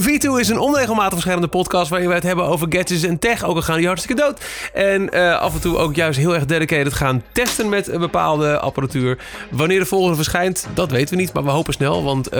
[0.01, 1.89] V2 is een onregelmatig verschijnende podcast...
[1.89, 3.43] waarin wij het hebben over gadgets en tech.
[3.43, 4.41] Ook al gaan die hartstikke dood.
[4.73, 8.59] En uh, af en toe ook juist heel erg dedicated gaan testen met een bepaalde
[8.59, 9.17] apparatuur.
[9.51, 11.33] Wanneer de volgende verschijnt, dat weten we niet.
[11.33, 12.39] Maar we hopen snel, want uh,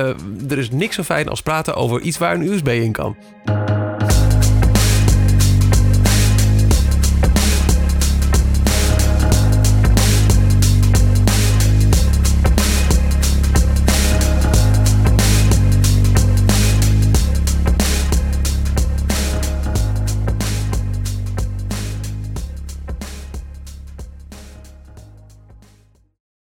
[0.50, 3.16] er is niks zo fijn als praten over iets waar een USB in kan.